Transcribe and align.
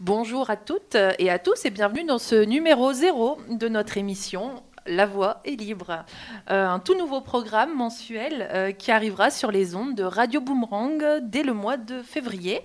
Bonjour 0.00 0.50
à 0.50 0.56
toutes 0.56 0.96
et 1.20 1.30
à 1.30 1.38
tous 1.38 1.64
et 1.64 1.70
bienvenue 1.70 2.02
dans 2.02 2.18
ce 2.18 2.44
numéro 2.44 2.92
zéro 2.92 3.38
de 3.48 3.68
notre 3.68 3.96
émission 3.96 4.64
La 4.86 5.06
Voix 5.06 5.40
est 5.44 5.54
libre. 5.54 6.04
Euh, 6.50 6.66
un 6.66 6.80
tout 6.80 6.96
nouveau 6.98 7.20
programme 7.20 7.76
mensuel 7.76 8.48
euh, 8.50 8.72
qui 8.72 8.90
arrivera 8.90 9.30
sur 9.30 9.52
les 9.52 9.76
ondes 9.76 9.94
de 9.94 10.02
Radio 10.02 10.40
Boomerang 10.40 11.20
dès 11.22 11.44
le 11.44 11.52
mois 11.52 11.76
de 11.76 12.02
février. 12.02 12.60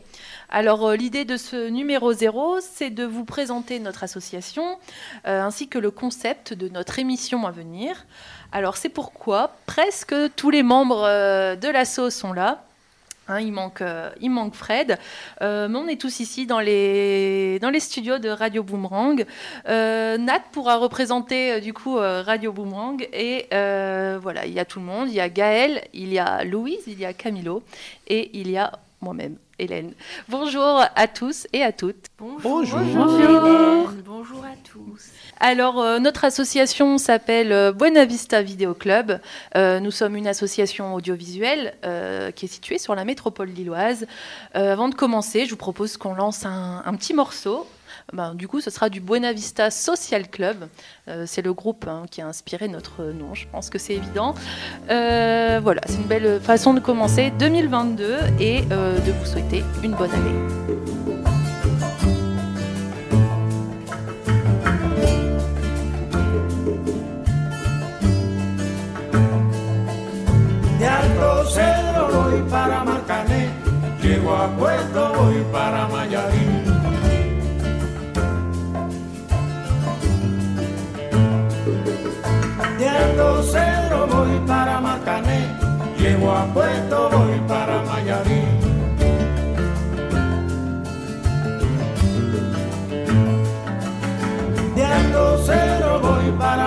Alors 0.49 0.88
euh, 0.88 0.96
l'idée 0.96 1.23
de 1.23 1.38
ce 1.38 1.70
numéro 1.70 2.13
zéro, 2.13 2.59
c'est 2.62 2.90
de 2.90 3.05
vous 3.05 3.26
présenter 3.26 3.80
notre 3.80 4.04
association 4.04 4.80
ainsi 5.23 5.68
que 5.68 5.77
le 5.77 5.91
concept 5.91 6.55
de 6.55 6.68
notre 6.68 6.98
émission 6.98 7.46
à 7.46 7.52
venir. 7.52 8.07
Alors 8.52 8.76
c'est 8.76 8.90
pourquoi 8.90 9.55
presque 9.68 10.16
tous 10.35 10.49
les 10.49 10.63
membres 10.63 11.04
de 11.04 11.70
l'asso 11.70 12.09
sont 12.09 12.34
là. 12.34 12.66
Hein, 13.31 13.40
il, 13.40 13.53
manque, 13.53 13.81
euh, 13.81 14.09
il 14.20 14.30
manque 14.30 14.55
Fred. 14.55 14.99
Euh, 15.41 15.70
mais 15.70 15.77
on 15.77 15.88
est 15.88 15.99
tous 15.99 16.20
ici 16.20 16.45
dans 16.45 16.59
les, 16.59 17.59
dans 17.59 17.70
les 17.70 17.80
studios 17.80 18.20
de 18.20 18.27
Radio 18.27 18.62
Boomerang. 18.62 19.26
Euh, 19.70 20.17
Nat 20.17 20.41
pourra 20.52 20.76
représenter 20.76 21.62
du 21.62 21.73
coup 21.73 21.95
Radio 21.95 22.52
Boomerang. 22.52 23.07
Et 23.13 23.48
voilà, 23.52 24.45
il 24.45 24.54
y 24.54 24.59
a 24.59 24.66
tout 24.66 24.80
le 24.80 24.85
monde. 24.85 25.07
Il 25.07 25.15
y 25.15 25.21
a 25.21 25.29
Gaël, 25.29 25.82
il 25.93 26.12
y 26.12 26.20
a 26.20 26.43
Louise, 26.43 26.84
il 26.87 26.99
y 26.99 27.05
a 27.05 27.13
Camilo 27.13 27.63
et 28.07 28.32
il 28.34 28.52
y 28.52 28.57
a 28.57 28.71
moi-même, 29.02 29.37
Hélène. 29.57 29.93
Bonjour 30.27 30.84
à 30.96 31.07
tous 31.07 31.48
et 31.54 31.63
à 31.63 31.71
toutes. 31.71 32.07
Bonjour. 32.20 32.79
Bonjour. 32.79 33.91
Bonjour 34.05 34.40
à 34.40 34.40
tous. 34.63 35.09
Alors, 35.40 35.79
euh, 35.79 35.99
notre 35.99 36.26
association 36.26 36.98
s'appelle 36.98 37.51
euh, 37.51 37.71
Buena 37.71 38.05
Vista 38.05 38.41
Video 38.41 38.73
Club. 38.73 39.20
Euh, 39.55 39.79
nous 39.79 39.91
sommes 39.91 40.15
une 40.15 40.27
association 40.27 40.93
audiovisuelle 40.93 41.73
qui 42.35 42.45
est 42.45 42.49
située 42.49 42.77
sur 42.77 42.95
la 42.95 43.05
métropole 43.05 43.49
lilloise. 43.49 44.05
avant 44.53 44.90
de 44.90 44.95
commencer, 44.95 45.45
je 45.45 45.51
vous 45.51 45.57
propose 45.57 45.98
qu'on 45.98 46.13
lance 46.13 46.45
un, 46.45 46.95
petit 46.95 47.13
morceau. 47.13 47.68
Ben, 48.13 48.34
du 48.35 48.48
coup, 48.48 48.62
ce 48.62 48.70
sera 48.70 48.90
du 48.90 49.01
Buena 49.01 49.34
Vista 49.34 49.71
Social 49.71 50.29
Club. 50.29 50.68
c'est 51.25 51.41
le 51.41 51.53
groupe 51.53 51.85
hein, 51.87 52.05
qui 52.09 52.21
a 52.21 52.27
inspiré 52.27 52.68
notre 52.68 53.03
nom, 53.03 53.34
je 53.34 53.48
pense 53.48 53.70
que 53.70 53.77
c'est 53.77 53.93
évident. 53.96 54.35
voilà, 54.87 55.81
c'est 55.87 55.96
une 55.96 56.07
belle 56.07 56.40
façon 56.41 56.73
de 56.73 56.79
commencer 56.79 57.31
2022 57.40 58.18
et 58.40 58.62
de 58.62 59.12
vous 59.12 59.25
souhaiter 59.25 59.63
une 59.84 59.93
bonne 59.93 60.12
année. 60.12 61.10
Llego 74.22 74.36
a 74.36 74.47
Puerto, 74.56 75.14
voy 75.18 75.46
para 75.52 75.88
Mayarín. 75.88 76.64
De 82.78 82.88
Alto 82.88 83.44
Cedro 83.44 84.08
voy 84.08 84.40
para 84.47 84.80
Marcané, 84.80 85.47
llego 85.97 86.31
a 86.31 86.46
Puerto, 86.53 87.09
voy 87.12 87.40
para 87.47 87.81
Mayarín. 87.84 88.59
De 94.76 94.84
Alto 94.84 95.38
Cedro 95.46 96.00
voy 96.00 96.31
para 96.38 96.61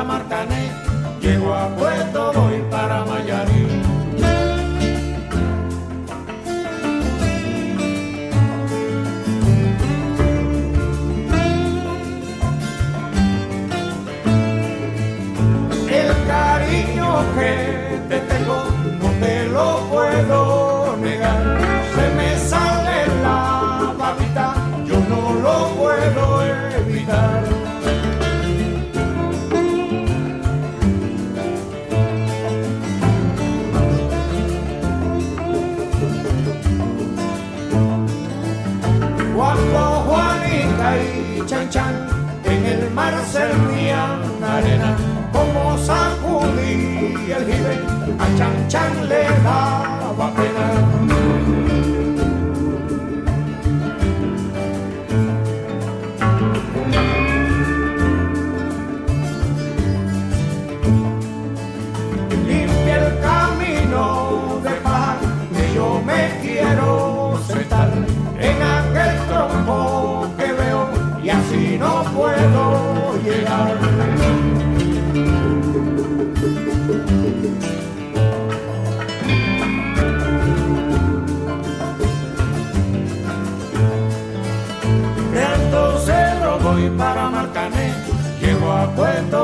aljibe, 47.35 47.75
a 48.19 48.27
Chan 48.39 48.69
Chan 48.69 49.09
le 49.09 49.23
da. 49.43 49.84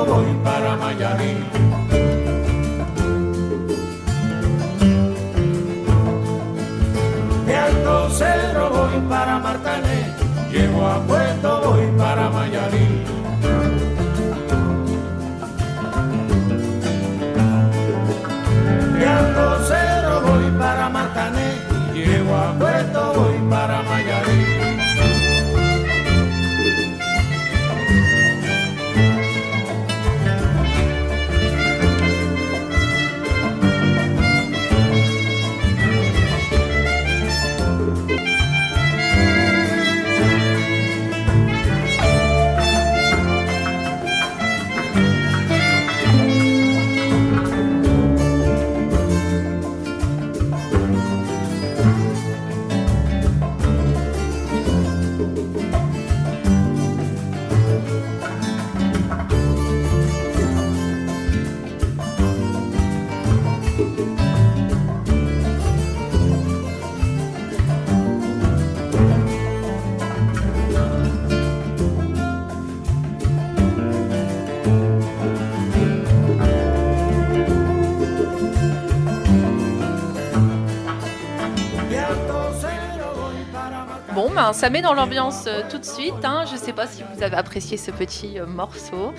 Puerto, 0.00 0.14
voy 0.14 0.34
para 0.44 0.76
Mayarín. 0.76 1.44
De 7.46 7.56
Alto 7.56 8.10
Cedro 8.10 8.70
voy 8.70 9.00
para 9.08 9.38
Marcané, 9.38 10.14
llego 10.50 10.86
a 10.86 10.98
ça 84.52 84.70
met 84.70 84.82
dans 84.82 84.94
l'ambiance 84.94 85.44
euh, 85.46 85.62
tout 85.70 85.78
de 85.78 85.84
suite. 85.84 86.24
Hein. 86.24 86.44
Je 86.46 86.54
ne 86.54 86.58
sais 86.58 86.72
pas 86.72 86.86
si 86.86 87.02
vous 87.02 87.22
avez 87.22 87.36
apprécié 87.36 87.76
ce 87.76 87.90
petit 87.90 88.38
euh, 88.38 88.46
morceau. 88.46 89.12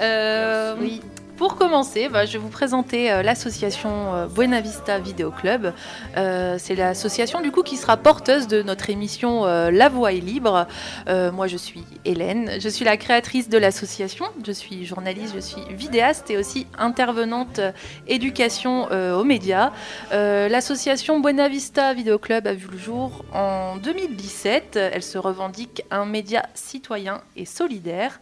Euh, 0.00 0.74
oui. 0.80 1.00
Pour 1.38 1.54
commencer, 1.54 2.08
bah, 2.08 2.26
je 2.26 2.32
vais 2.32 2.38
vous 2.38 2.48
présenter 2.48 3.12
euh, 3.12 3.22
l'association 3.22 4.12
euh, 4.12 4.26
Buena 4.26 4.60
Vista 4.60 4.98
Video 4.98 5.30
Club. 5.30 5.72
Euh, 6.16 6.56
c'est 6.58 6.74
l'association 6.74 7.40
du 7.40 7.52
coup 7.52 7.62
qui 7.62 7.76
sera 7.76 7.96
porteuse 7.96 8.48
de 8.48 8.60
notre 8.60 8.90
émission 8.90 9.46
euh, 9.46 9.70
La 9.70 9.88
Voix 9.88 10.12
est 10.12 10.18
libre. 10.18 10.66
Moi, 11.06 11.46
je 11.46 11.56
suis 11.56 11.84
Hélène. 12.04 12.60
Je 12.60 12.68
suis 12.68 12.84
la 12.84 12.96
créatrice 12.96 13.48
de 13.48 13.56
l'association. 13.56 14.24
Je 14.44 14.50
suis 14.50 14.84
journaliste, 14.84 15.32
je 15.36 15.40
suis 15.40 15.62
vidéaste 15.70 16.28
et 16.30 16.36
aussi 16.36 16.66
intervenante 16.76 17.60
éducation 18.08 18.88
aux 18.90 19.24
médias. 19.24 19.72
L'association 20.10 21.20
Buena 21.20 21.48
Vista 21.48 21.94
Video 21.94 22.18
Club 22.18 22.46
a 22.46 22.52
vu 22.52 22.66
le 22.70 22.78
jour 22.78 23.24
en 23.32 23.76
2017. 23.76 24.76
Elle 24.76 25.02
se 25.02 25.18
revendique 25.18 25.82
un 25.90 26.04
média 26.04 26.42
citoyen 26.54 27.22
et 27.36 27.44
solidaire. 27.44 28.18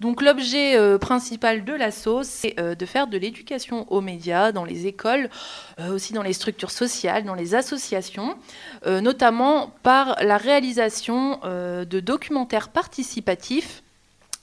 Donc 0.00 0.20
l'objet 0.20 0.76
euh, 0.76 0.98
principal 0.98 1.64
de 1.64 1.72
l'asso, 1.72 2.22
c'est 2.22 2.58
euh, 2.60 2.74
de 2.74 2.86
faire 2.86 3.06
de 3.06 3.16
l'éducation 3.16 3.90
aux 3.90 4.00
médias 4.00 4.52
dans 4.52 4.64
les 4.64 4.86
écoles, 4.86 5.30
euh, 5.80 5.94
aussi 5.94 6.12
dans 6.12 6.22
les 6.22 6.34
structures 6.34 6.70
sociales, 6.70 7.24
dans 7.24 7.34
les 7.34 7.54
associations, 7.54 8.36
notamment 8.86 9.72
par 9.82 10.16
la 10.22 10.36
réalisation 10.36 11.40
de 11.44 12.00
documentaires 12.00 12.68
participatifs. 12.68 13.82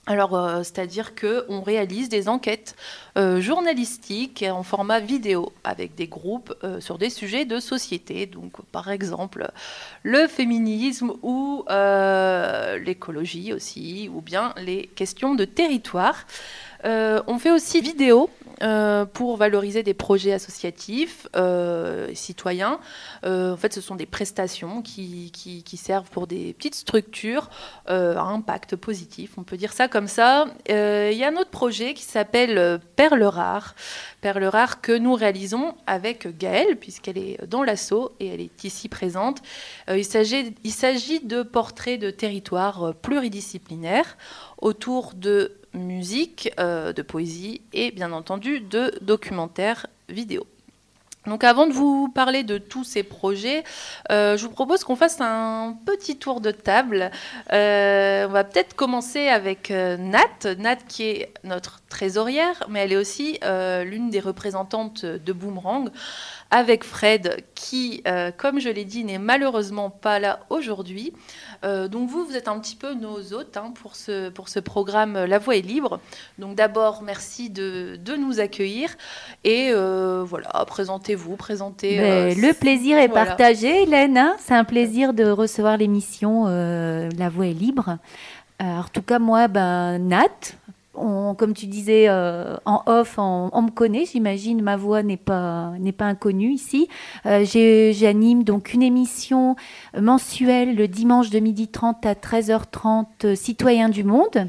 Alors, 0.05 0.35
euh, 0.35 0.63
c'est-à-dire 0.63 1.15
qu'on 1.15 1.61
réalise 1.61 2.09
des 2.09 2.27
enquêtes 2.27 2.75
euh, 3.17 3.39
journalistiques 3.39 4.43
en 4.45 4.61
format 4.61 4.99
vidéo 4.99 5.53
avec 5.63 5.95
des 5.95 6.07
groupes 6.07 6.53
euh, 6.65 6.81
sur 6.81 6.97
des 6.97 7.09
sujets 7.09 7.45
de 7.45 7.61
société, 7.61 8.25
donc 8.25 8.61
par 8.73 8.91
exemple 8.91 9.49
le 10.03 10.27
féminisme 10.27 11.13
ou 11.21 11.63
l'écologie 11.69 13.53
aussi, 13.53 14.09
ou 14.13 14.19
bien 14.19 14.53
les 14.57 14.87
questions 14.87 15.35
de 15.35 15.45
territoire. 15.45 16.25
Euh, 16.85 17.21
on 17.27 17.39
fait 17.39 17.51
aussi 17.51 17.81
vidéo 17.81 18.29
euh, 18.61 19.05
pour 19.05 19.37
valoriser 19.37 19.83
des 19.83 19.93
projets 19.93 20.33
associatifs 20.33 21.27
euh, 21.35 22.13
citoyens. 22.13 22.79
En 23.23 23.57
fait, 23.57 23.73
ce 23.73 23.81
sont 23.81 23.95
des 23.95 24.05
prestations 24.05 24.81
qui, 24.81 25.31
qui- 25.31 25.77
servent 25.77 26.09
pour 26.09 26.27
des 26.27 26.53
petites 26.53 26.75
structures 26.75 27.49
à 27.87 28.21
impact 28.21 28.75
positif, 28.75 29.31
on 29.37 29.43
peut 29.43 29.57
dire 29.57 29.73
ça 29.73 29.87
comme 29.87 30.07
ça. 30.07 30.45
Il 30.69 31.13
y 31.17 31.23
a 31.23 31.27
un 31.29 31.35
autre 31.35 31.49
projet 31.49 31.93
qui 31.93 32.03
s'appelle 32.03 32.79
Perle 32.95 33.23
Rare. 33.23 33.75
Perle 34.21 34.45
Rare 34.45 34.81
que 34.81 34.91
nous 34.97 35.13
réalisons 35.13 35.75
avec 35.87 36.37
Gaëlle, 36.37 36.77
puisqu'elle 36.77 37.17
est 37.17 37.45
dans 37.47 37.63
l'assaut 37.63 38.11
et 38.19 38.27
elle 38.27 38.41
est 38.41 38.63
ici 38.63 38.87
présente. 38.87 39.41
Il 39.89 40.05
s'agit 40.05 41.19
de 41.19 41.43
portraits 41.43 41.99
de 41.99 42.11
territoires 42.11 42.93
pluridisciplinaires 43.01 44.17
autour 44.61 45.13
de 45.15 45.51
musique, 45.73 46.51
euh, 46.59 46.93
de 46.93 47.01
poésie 47.01 47.61
et 47.73 47.91
bien 47.91 48.11
entendu 48.11 48.59
de 48.59 48.93
documentaires 49.01 49.87
vidéo. 50.09 50.45
Donc 51.25 51.45
avant 51.45 51.67
de 51.67 51.71
vous 51.71 52.09
parler 52.09 52.43
de 52.43 52.57
tous 52.57 52.83
ces 52.83 53.01
projets, 53.01 53.63
euh, 54.11 54.35
je 54.35 54.45
vous 54.45 54.51
propose 54.51 54.83
qu'on 54.83 54.97
fasse 54.97 55.21
un 55.21 55.77
petit 55.85 56.17
tour 56.17 56.41
de 56.41 56.51
table. 56.51 57.11
Euh, 57.53 58.27
on 58.27 58.31
va 58.31 58.43
peut-être 58.43 58.75
commencer 58.75 59.29
avec 59.29 59.69
Nat. 59.69 60.55
Nat 60.57 60.75
qui 60.75 61.03
est 61.03 61.33
notre 61.45 61.79
trésorière, 61.87 62.63
mais 62.67 62.81
elle 62.81 62.91
est 62.91 62.97
aussi 62.97 63.39
l'une 63.85 64.09
des 64.09 64.19
représentantes 64.19 65.05
de 65.05 65.31
Boomerang, 65.31 65.91
avec 66.51 66.83
Fred 66.83 67.45
qui, 67.55 68.03
comme 68.35 68.59
je 68.59 68.67
l'ai 68.67 68.83
dit, 68.83 69.05
n'est 69.05 69.17
malheureusement 69.17 69.89
pas 69.89 70.19
là 70.19 70.41
aujourd'hui. 70.49 71.13
Euh, 71.63 71.87
donc 71.87 72.09
vous, 72.09 72.25
vous 72.25 72.35
êtes 72.35 72.47
un 72.47 72.59
petit 72.59 72.75
peu 72.75 72.93
nos 72.93 73.33
hôtes 73.33 73.57
hein, 73.57 73.73
pour, 73.81 73.95
ce, 73.95 74.29
pour 74.29 74.49
ce 74.49 74.59
programme 74.59 75.15
euh, 75.15 75.27
La 75.27 75.39
Voix 75.39 75.55
est 75.55 75.61
libre. 75.61 75.99
Donc 76.37 76.55
d'abord, 76.55 77.03
merci 77.03 77.49
de, 77.49 77.97
de 78.03 78.15
nous 78.15 78.39
accueillir. 78.39 78.89
Et 79.43 79.69
euh, 79.71 80.23
voilà, 80.25 80.49
présentez-vous, 80.67 81.35
présentez... 81.35 81.99
Euh, 81.99 82.33
le 82.35 82.53
plaisir 82.53 82.97
est 82.97 83.07
voilà. 83.07 83.25
partagé, 83.25 83.83
Hélène. 83.83 84.17
hein. 84.17 84.35
C'est 84.39 84.55
un 84.55 84.65
plaisir 84.65 85.13
de 85.13 85.25
recevoir 85.25 85.77
l'émission 85.77 86.45
La 86.45 87.29
Voix 87.29 87.47
est 87.47 87.53
libre. 87.53 87.97
En 88.59 88.83
tout 88.93 89.01
cas, 89.01 89.19
moi, 89.19 89.47
ben, 89.49 89.97
Nat, 89.97 90.27
on- 90.95 91.33
comme 91.35 91.53
tu 91.53 91.65
disais 91.67 92.05
euh, 92.07 92.55
en 92.65 92.81
off, 92.85 93.15
on, 93.17 93.49
on 93.53 93.61
me 93.63 93.71
connaît, 93.71 94.05
j'imagine. 94.05 94.61
Ma 94.61 94.75
voix 94.77 95.03
n'est 95.03 95.17
pas 95.17 95.71
n'est 95.79 95.91
pas 95.91 96.05
inconnue 96.05 96.51
ici. 96.51 96.87
Euh, 97.25 97.43
J'anime 97.45 98.43
donc 98.43 98.73
une 98.73 98.83
émission 98.83 99.55
mensuelle 99.99 100.75
le 100.75 100.87
dimanche 100.87 101.29
de 101.29 101.39
12h30 101.39 102.05
à 102.07 102.13
13h30, 102.13 103.05
euh, 103.25 103.35
Citoyens 103.35 103.89
du 103.89 104.03
Monde. 104.03 104.47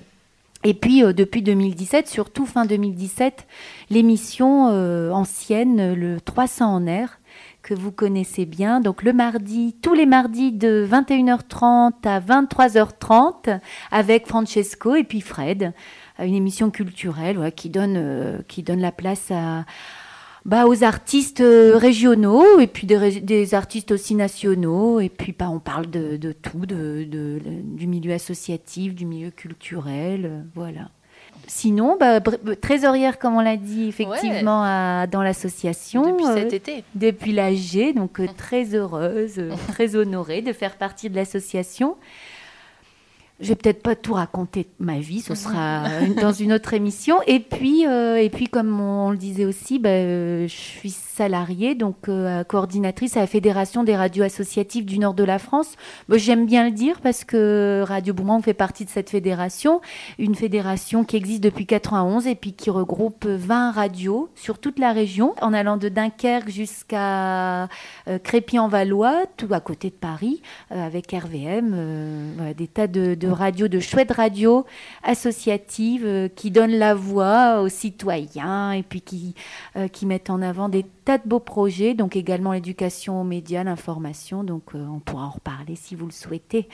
Et 0.66 0.72
puis 0.74 1.02
euh, 1.04 1.12
depuis 1.12 1.42
2017, 1.42 2.08
surtout 2.08 2.46
fin 2.46 2.64
2017, 2.64 3.46
l'émission 3.90 4.68
euh, 4.70 5.10
ancienne, 5.10 5.92
le 5.94 6.20
300 6.22 6.74
en 6.74 6.86
air, 6.86 7.18
que 7.62 7.74
vous 7.74 7.92
connaissez 7.92 8.46
bien. 8.46 8.80
Donc 8.80 9.02
le 9.02 9.12
mardi, 9.12 9.74
tous 9.82 9.92
les 9.92 10.06
mardis 10.06 10.52
de 10.52 10.86
21h30 10.90 11.92
à 12.04 12.20
23h30 12.20 13.60
avec 13.90 14.26
Francesco 14.26 14.94
et 14.94 15.04
puis 15.04 15.20
Fred, 15.20 15.72
euh, 16.20 16.24
une 16.24 16.34
émission 16.34 16.70
culturelle 16.70 17.36
voilà, 17.36 17.50
qui, 17.50 17.70
donne, 17.70 17.94
euh, 17.96 18.38
qui 18.48 18.62
donne 18.62 18.80
la 18.80 18.92
place 18.92 19.30
à, 19.30 19.64
bah, 20.44 20.66
aux 20.66 20.84
artistes 20.84 21.40
euh, 21.40 21.76
régionaux 21.76 22.60
et 22.60 22.66
puis 22.66 22.86
des, 22.86 23.54
artistes 23.54 23.90
aussi 23.92 24.14
nationaux. 24.14 25.00
Et 25.00 25.08
puis 25.08 25.34
bah, 25.38 25.48
on 25.50 25.60
parle 25.60 25.88
de, 25.90 26.16
de 26.16 26.32
tout, 26.32 26.66
de, 26.66 27.04
de- 27.08 27.40
du 27.62 27.86
milieu 27.86 28.12
associatif, 28.12 28.94
du 28.94 29.06
milieu 29.06 29.30
culturel, 29.30 30.26
euh, 30.26 30.40
voilà. 30.54 30.90
Sinon, 31.46 31.98
bah, 32.00 32.20
trésorière, 32.60 33.18
comme 33.18 33.36
on 33.36 33.40
l'a 33.40 33.58
dit, 33.58 33.86
effectivement, 33.88 34.62
à- 34.64 35.06
dans 35.06 35.22
l'association. 35.22 36.02
Depuis 36.12 36.24
euh, 36.26 36.34
cet 36.36 36.52
été. 36.54 36.84
depuis 36.94 37.32
l'AG, 37.32 37.92
donc 37.94 38.18
euh, 38.18 38.26
très 38.34 38.74
heureuse, 38.74 39.34
euh, 39.38 39.50
très 39.68 39.94
honorée 39.94 40.40
de 40.40 40.54
faire 40.54 40.76
partie 40.76 41.10
de 41.10 41.16
l'association. 41.16 41.96
Je 43.40 43.48
vais 43.48 43.56
peut-être 43.56 43.82
pas 43.82 43.96
tout 43.96 44.14
raconter 44.14 44.68
ma 44.78 45.00
vie, 45.00 45.20
ce 45.20 45.34
sera 45.34 45.88
dans 46.20 46.32
une 46.32 46.52
autre 46.52 46.72
émission. 46.72 47.16
Et 47.26 47.40
puis, 47.40 47.86
euh, 47.86 48.16
et 48.16 48.30
puis 48.30 48.46
comme 48.46 48.80
on, 48.80 49.10
le 49.10 49.16
disait 49.16 49.44
aussi, 49.44 49.78
bah, 49.78 49.88
euh, 49.88 50.46
je 50.46 50.54
suis 50.54 50.90
salariée, 51.14 51.74
donc 51.74 52.08
euh, 52.08 52.42
coordinatrice 52.44 53.16
à 53.16 53.20
la 53.20 53.26
Fédération 53.26 53.84
des 53.84 53.94
radios 53.94 54.24
associatives 54.24 54.84
du 54.84 54.98
nord 54.98 55.14
de 55.14 55.22
la 55.22 55.38
France. 55.38 55.76
Bah, 56.08 56.18
J'aime 56.18 56.44
bien 56.44 56.64
le 56.64 56.72
dire 56.72 57.00
parce 57.00 57.24
que 57.24 57.84
Radio 57.86 58.12
Boomerang 58.12 58.42
fait 58.42 58.54
partie 58.54 58.84
de 58.84 58.90
cette 58.90 59.10
fédération, 59.10 59.80
une 60.18 60.34
fédération 60.34 61.04
qui 61.04 61.16
existe 61.16 61.42
depuis 61.42 61.66
91 61.66 62.26
et 62.26 62.34
puis 62.34 62.52
qui 62.52 62.68
regroupe 62.68 63.26
20 63.26 63.70
radios 63.70 64.28
sur 64.34 64.58
toute 64.58 64.78
la 64.78 64.92
région, 64.92 65.34
en 65.40 65.52
allant 65.52 65.76
de 65.76 65.88
Dunkerque 65.88 66.50
jusqu'à 66.50 67.64
euh, 67.64 68.18
Crépy-en-Valois, 68.22 69.26
tout 69.36 69.48
à 69.52 69.60
côté 69.60 69.90
de 69.90 69.94
Paris, 69.94 70.42
euh, 70.72 70.84
avec 70.84 71.12
RVM, 71.12 72.54
des 72.56 72.66
tas 72.66 72.88
de, 72.88 73.14
de 73.14 73.28
radios, 73.28 73.68
de 73.68 73.78
chouettes 73.78 74.12
radios 74.12 74.66
associatives 75.04 76.30
qui 76.34 76.50
donnent 76.50 76.76
la 76.76 76.94
voix 76.94 77.60
aux 77.60 77.68
citoyens 77.68 78.72
et 78.72 78.82
puis 78.82 79.00
qui, 79.00 79.34
qui 79.92 80.06
mettent 80.06 80.30
en 80.30 80.42
avant 80.42 80.68
des 80.68 80.84
tas 81.04 81.18
de 81.18 81.28
beaux 81.28 81.40
projets, 81.40 81.94
donc 81.94 82.16
également 82.16 82.52
l'éducation 82.52 83.20
aux 83.20 83.24
médias, 83.24 83.62
l'information, 83.64 84.42
donc 84.44 84.62
euh, 84.74 84.84
on 84.90 85.00
pourra 85.00 85.24
en 85.26 85.30
reparler 85.30 85.76
si 85.76 85.94
vous 85.94 86.06
le 86.06 86.12
souhaitez. 86.12 86.68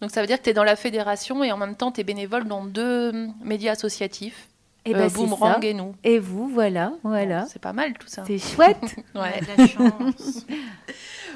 Donc 0.00 0.10
ça 0.10 0.20
veut 0.20 0.26
dire 0.26 0.38
que 0.38 0.44
tu 0.44 0.50
es 0.50 0.54
dans 0.54 0.64
la 0.64 0.76
fédération 0.76 1.44
et 1.44 1.52
en 1.52 1.56
même 1.56 1.76
temps 1.76 1.92
tu 1.92 2.00
es 2.00 2.04
bénévole 2.04 2.44
dans 2.44 2.64
deux 2.64 3.10
hum, 3.10 3.34
médias 3.42 3.72
associatifs, 3.72 4.48
Et 4.86 4.94
euh, 4.94 4.98
ben, 4.98 5.10
Boomerang 5.10 5.60
ça. 5.62 5.66
et 5.68 5.74
nous. 5.74 5.94
Et 6.04 6.18
vous, 6.18 6.48
voilà, 6.48 6.92
voilà. 7.02 7.46
C'est 7.46 7.60
pas 7.62 7.72
mal 7.72 7.92
tout 7.94 8.08
ça. 8.08 8.24
C'est 8.26 8.38
chouette. 8.38 8.96
Ouais. 9.14 9.40
de 9.40 9.62
la 9.62 9.66
chance. 9.68 10.46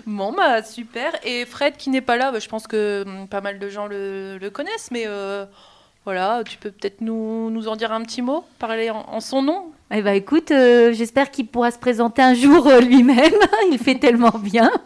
Bon, 0.07 0.33
bah 0.33 0.63
super. 0.63 1.13
Et 1.25 1.45
Fred 1.45 1.77
qui 1.77 1.91
n'est 1.91 2.01
pas 2.01 2.17
là, 2.17 2.31
bah, 2.33 2.39
je 2.39 2.49
pense 2.49 2.67
que 2.67 3.05
hum, 3.07 3.29
pas 3.29 3.41
mal 3.41 3.59
de 3.59 3.69
gens 3.69 3.87
le, 3.87 4.39
le 4.39 4.51
connaissent, 4.51 4.91
mais 4.91 5.05
euh, 5.07 5.45
voilà, 6.05 6.43
tu 6.49 6.57
peux 6.57 6.71
peut-être 6.71 7.01
nous, 7.03 7.51
nous 7.51 7.69
en 7.69 7.77
dire 7.77 7.93
un 7.93 8.03
petit 8.03 8.23
mot, 8.23 8.45
parler 8.59 8.91
en, 8.91 9.01
en 9.01 9.21
son 9.21 9.43
nom? 9.43 9.73
Eh 9.91 10.03
ben, 10.03 10.13
écoute, 10.13 10.51
euh, 10.51 10.93
j'espère 10.93 11.31
qu'il 11.31 11.47
pourra 11.47 11.71
se 11.71 11.79
présenter 11.79 12.21
un 12.21 12.35
jour 12.35 12.67
euh, 12.67 12.81
lui-même. 12.81 13.33
il 13.73 13.79
fait 13.79 13.99
tellement 13.99 14.39
bien. 14.39 14.71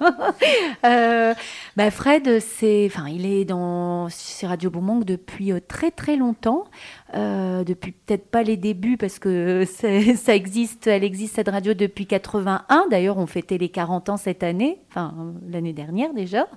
Euh, 0.85 1.33
bah, 1.77 1.93
Fred, 1.93 2.41
c'est, 2.41 2.87
enfin, 2.87 3.09
il 3.09 3.25
est 3.25 3.45
dans 3.45 4.09
chez 4.09 4.49
Radio 4.49 4.69
Beaumont 4.69 4.99
depuis 4.99 5.53
euh, 5.53 5.61
très 5.61 5.93
très 5.93 6.17
longtemps. 6.17 6.65
Depuis 7.15 7.93
peut-être 7.93 8.31
pas 8.31 8.43
les 8.43 8.57
débuts 8.57 8.97
parce 8.97 9.19
que 9.19 9.65
ça 10.17 10.35
existe, 10.35 10.89
elle 10.89 11.05
existe 11.05 11.37
cette 11.37 11.49
radio 11.49 11.75
depuis 11.75 12.07
81. 12.07 12.87
D'ailleurs, 12.91 13.19
on 13.19 13.27
fêtait 13.27 13.59
les 13.59 13.69
40 13.69 14.09
ans 14.09 14.17
cette 14.17 14.43
année, 14.43 14.81
enfin 14.89 15.15
l'année 15.49 15.73
dernière 15.73 16.13
déjà. 16.15 16.49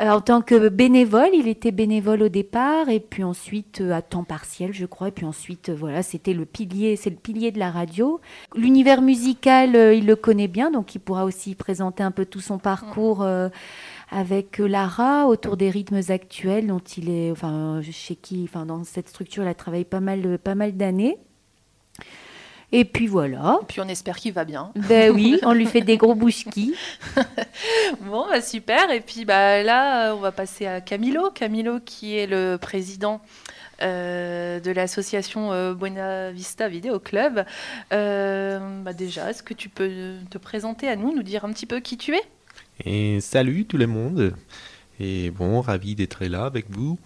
Euh, 0.00 0.10
en 0.10 0.20
tant 0.20 0.42
que 0.42 0.68
bénévole, 0.68 1.30
il 1.34 1.48
était 1.48 1.72
bénévole 1.72 2.22
au 2.22 2.28
départ 2.28 2.88
et 2.88 3.00
puis 3.00 3.24
ensuite 3.24 3.80
euh, 3.80 3.92
à 3.92 4.00
temps 4.00 4.22
partiel, 4.22 4.72
je 4.72 4.86
crois. 4.86 5.08
Et 5.08 5.10
puis 5.10 5.26
ensuite, 5.26 5.70
euh, 5.70 5.74
voilà, 5.74 6.04
c'était 6.04 6.34
le 6.34 6.44
pilier, 6.44 6.94
c'est 6.94 7.10
le 7.10 7.16
pilier 7.16 7.50
de 7.50 7.58
la 7.58 7.70
radio. 7.72 8.20
L'univers 8.54 9.02
musical, 9.02 9.74
il 9.74 10.06
le 10.06 10.14
connaît 10.14 10.46
bien, 10.46 10.70
donc 10.70 10.94
il 10.94 11.00
pourra 11.00 11.24
aussi 11.24 11.56
présenter 11.56 12.04
un 12.04 12.12
peu 12.12 12.24
tout 12.24 12.40
son 12.40 12.58
parcours 12.58 13.26
avec 14.10 14.58
Lara 14.58 15.26
autour 15.26 15.56
des 15.56 15.70
rythmes 15.70 16.00
actuels, 16.08 16.66
dont 16.66 16.78
il 16.78 17.10
est, 17.10 17.30
enfin, 17.30 17.80
chez 17.90 18.16
qui, 18.16 18.44
enfin, 18.44 18.66
dans 18.66 18.84
cette 18.84 19.08
structure, 19.08 19.42
il 19.42 19.48
a 19.48 19.54
travaillé 19.54 19.84
pas 19.84 20.00
mal, 20.00 20.38
pas 20.38 20.54
mal 20.54 20.76
d'années. 20.76 21.18
Et 22.70 22.84
puis 22.84 23.06
voilà. 23.06 23.60
Puis 23.66 23.80
on 23.80 23.88
espère 23.88 24.16
qu'il 24.16 24.32
va 24.32 24.44
bien. 24.44 24.72
Ben 24.76 25.10
oui, 25.10 25.38
on 25.42 25.52
lui 25.52 25.66
fait 25.66 25.80
des 25.80 25.96
gros 25.96 26.14
bouchkis. 26.14 26.74
Bon, 28.02 28.26
bah, 28.28 28.40
super. 28.40 28.90
Et 28.90 29.00
puis 29.00 29.24
bah, 29.24 29.62
là, 29.62 30.10
euh, 30.10 30.14
on 30.14 30.20
va 30.20 30.32
passer 30.32 30.66
à 30.66 30.80
Camilo. 30.80 31.30
Camilo 31.30 31.80
qui 31.80 32.16
est 32.16 32.26
le 32.26 32.56
président 32.60 33.20
euh, 33.80 34.58
de 34.58 34.72
l'association 34.72 35.52
euh, 35.52 35.72
Buena 35.72 36.32
Vista 36.32 36.68
Vidéo 36.68 36.98
Club. 36.98 37.44
Euh, 37.92 38.82
bah, 38.82 38.92
déjà, 38.92 39.30
est-ce 39.30 39.44
que 39.44 39.54
tu 39.54 39.68
peux 39.68 40.16
te 40.30 40.38
présenter 40.38 40.88
à 40.88 40.96
nous, 40.96 41.14
nous 41.14 41.22
dire 41.22 41.44
un 41.44 41.52
petit 41.52 41.66
peu 41.66 41.78
qui 41.78 41.96
tu 41.96 42.14
es? 42.14 42.22
Et 42.84 43.20
salut 43.20 43.66
tout 43.66 43.78
le 43.78 43.86
monde. 43.86 44.34
Et 44.98 45.30
bon, 45.30 45.60
ravi 45.60 45.94
d'être 45.94 46.24
là 46.24 46.44
avec 46.44 46.66
vous. 46.70 46.98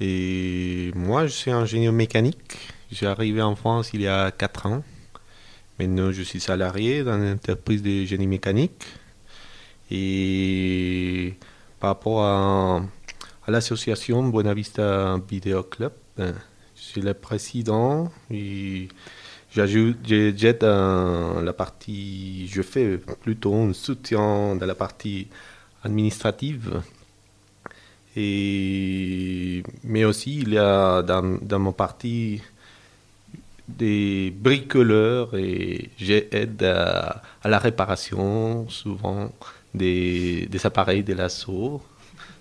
Et 0.00 0.90
moi, 0.96 1.26
je 1.26 1.32
suis 1.32 1.50
ingénieur 1.52 1.92
mécanique. 1.92 2.58
J'ai 2.90 3.06
arrivé 3.06 3.40
en 3.40 3.54
France 3.54 3.90
il 3.94 4.00
y 4.02 4.08
a 4.08 4.32
4 4.32 4.66
ans. 4.66 4.82
Maintenant, 5.78 6.10
je 6.10 6.22
suis 6.22 6.40
salarié 6.40 7.04
dans 7.04 7.16
une 7.16 7.34
entreprise 7.34 7.82
de 7.82 8.04
génie 8.04 8.26
mécanique. 8.26 8.84
Et 9.92 11.34
par 11.78 11.90
rapport 11.90 12.24
à, 12.24 12.82
l'association 13.46 14.28
Buena 14.28 14.54
Vista 14.54 15.16
Video 15.30 15.62
Club, 15.62 15.92
ben, 16.16 16.34
je 16.74 16.82
suis 16.82 17.00
le 17.00 17.14
président. 17.14 18.10
J'aide 19.54 20.62
la 20.62 21.52
partie, 21.56 22.48
je 22.48 22.62
fais 22.62 22.98
plutôt 22.98 23.54
un 23.54 23.72
soutien 23.72 24.56
dans 24.56 24.66
la 24.66 24.74
partie 24.74 25.28
administrative. 25.84 26.82
Et, 28.16 29.62
mais 29.84 30.04
aussi, 30.04 30.40
il 30.40 30.54
y 30.54 30.58
a 30.58 31.02
dans 31.02 31.58
mon 31.60 31.72
parti 31.72 32.42
des 33.68 34.30
bricoleurs 34.34 35.36
et 35.36 35.90
j'aide 35.98 36.62
à, 36.62 37.22
à 37.42 37.48
la 37.48 37.58
réparation 37.58 38.68
souvent 38.68 39.30
des, 39.74 40.46
des 40.46 40.66
appareils 40.66 41.02
de 41.04 41.14
l'assaut, 41.14 41.82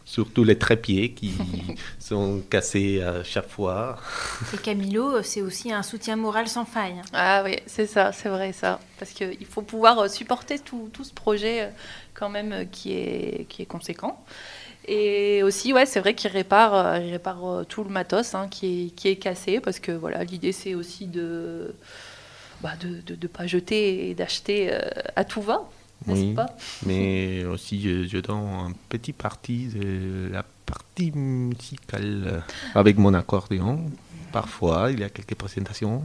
surtout 0.06 0.44
les 0.44 0.58
trépieds 0.58 1.12
qui 1.12 1.34
sont 2.00 2.42
cassés 2.50 3.02
à 3.02 3.24
chaque 3.24 3.50
fois. 3.50 3.98
Et 4.54 4.58
Camilo, 4.58 5.22
c'est 5.22 5.42
aussi 5.42 5.72
un 5.72 5.84
soutien 5.84 6.16
moral 6.16 6.48
sans 6.48 6.66
faille. 6.66 7.02
Ah 7.14 7.42
oui, 7.44 7.58
c'est 7.66 7.88
ça, 7.88 8.12
c'est 8.14 8.30
vrai 8.30 8.54
ça. 8.54 8.80
Parce 8.98 9.12
qu'il 9.12 9.46
faut 9.46 9.62
pouvoir 9.62 10.10
supporter 10.10 10.60
tout, 10.60 10.90
tout 10.94 11.04
ce 11.04 11.14
projet 11.14 11.64
euh, 11.64 11.70
quand 12.14 12.30
même 12.30 12.54
euh, 12.54 12.66
qui 12.66 12.94
est, 12.94 13.46
qui 13.50 13.62
est 13.62 13.66
conséquent. 13.66 14.24
Et 14.88 15.44
aussi, 15.44 15.74
ouais, 15.74 15.86
c'est 15.86 16.00
vrai 16.00 16.14
qu'il 16.16 16.32
répare, 16.32 16.74
euh, 16.74 17.00
il 17.00 17.12
répare 17.12 17.46
euh, 17.46 17.64
tout 17.66 17.84
le 17.84 17.90
matos 17.90 18.34
hein, 18.36 18.48
qui, 18.50 18.88
est, 18.88 18.90
qui 18.92 19.10
est 19.10 19.16
cassé. 19.18 19.60
Parce 19.60 19.80
que 19.80 19.92
voilà, 19.92 20.24
l'idée 20.24 20.52
c'est 20.54 20.76
aussi 20.76 21.08
de 21.08 21.76
bah, 22.62 22.74
de 22.80 23.02
ne 23.14 23.28
pas 23.28 23.46
jeter 23.48 24.10
et 24.10 24.16
d'acheter 24.16 24.70
euh, 24.72 24.80
à 25.16 25.26
tout 25.26 25.42
va, 25.42 25.70
n'est-ce 26.06 26.20
Oui. 26.22 26.34
pas? 26.34 26.48
Mais 26.86 27.44
aussi, 27.46 27.82
je, 27.82 28.08
je 28.08 28.18
donne 28.20 28.38
un 28.38 28.72
petit 28.90 29.14
parti 29.14 29.68
de 29.68 30.30
la 30.32 30.44
partie 30.66 31.12
musicale 31.12 32.44
avec 32.74 32.98
mon 32.98 33.14
accordéon. 33.14 33.86
Parfois, 34.32 34.90
il 34.92 35.00
y 35.00 35.04
a 35.04 35.10
quelques 35.10 35.36
présentations. 35.36 36.02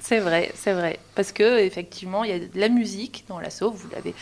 C'est 0.00 0.20
vrai, 0.20 0.52
c'est 0.54 0.72
vrai. 0.72 0.98
Parce 1.14 1.32
que 1.32 1.58
effectivement, 1.60 2.24
il 2.24 2.30
y 2.30 2.34
a 2.34 2.38
de 2.38 2.60
la 2.60 2.68
musique 2.68 3.24
dans 3.28 3.40
l'assaut, 3.40 3.70
vous 3.70 3.88
l'avez 3.90 4.14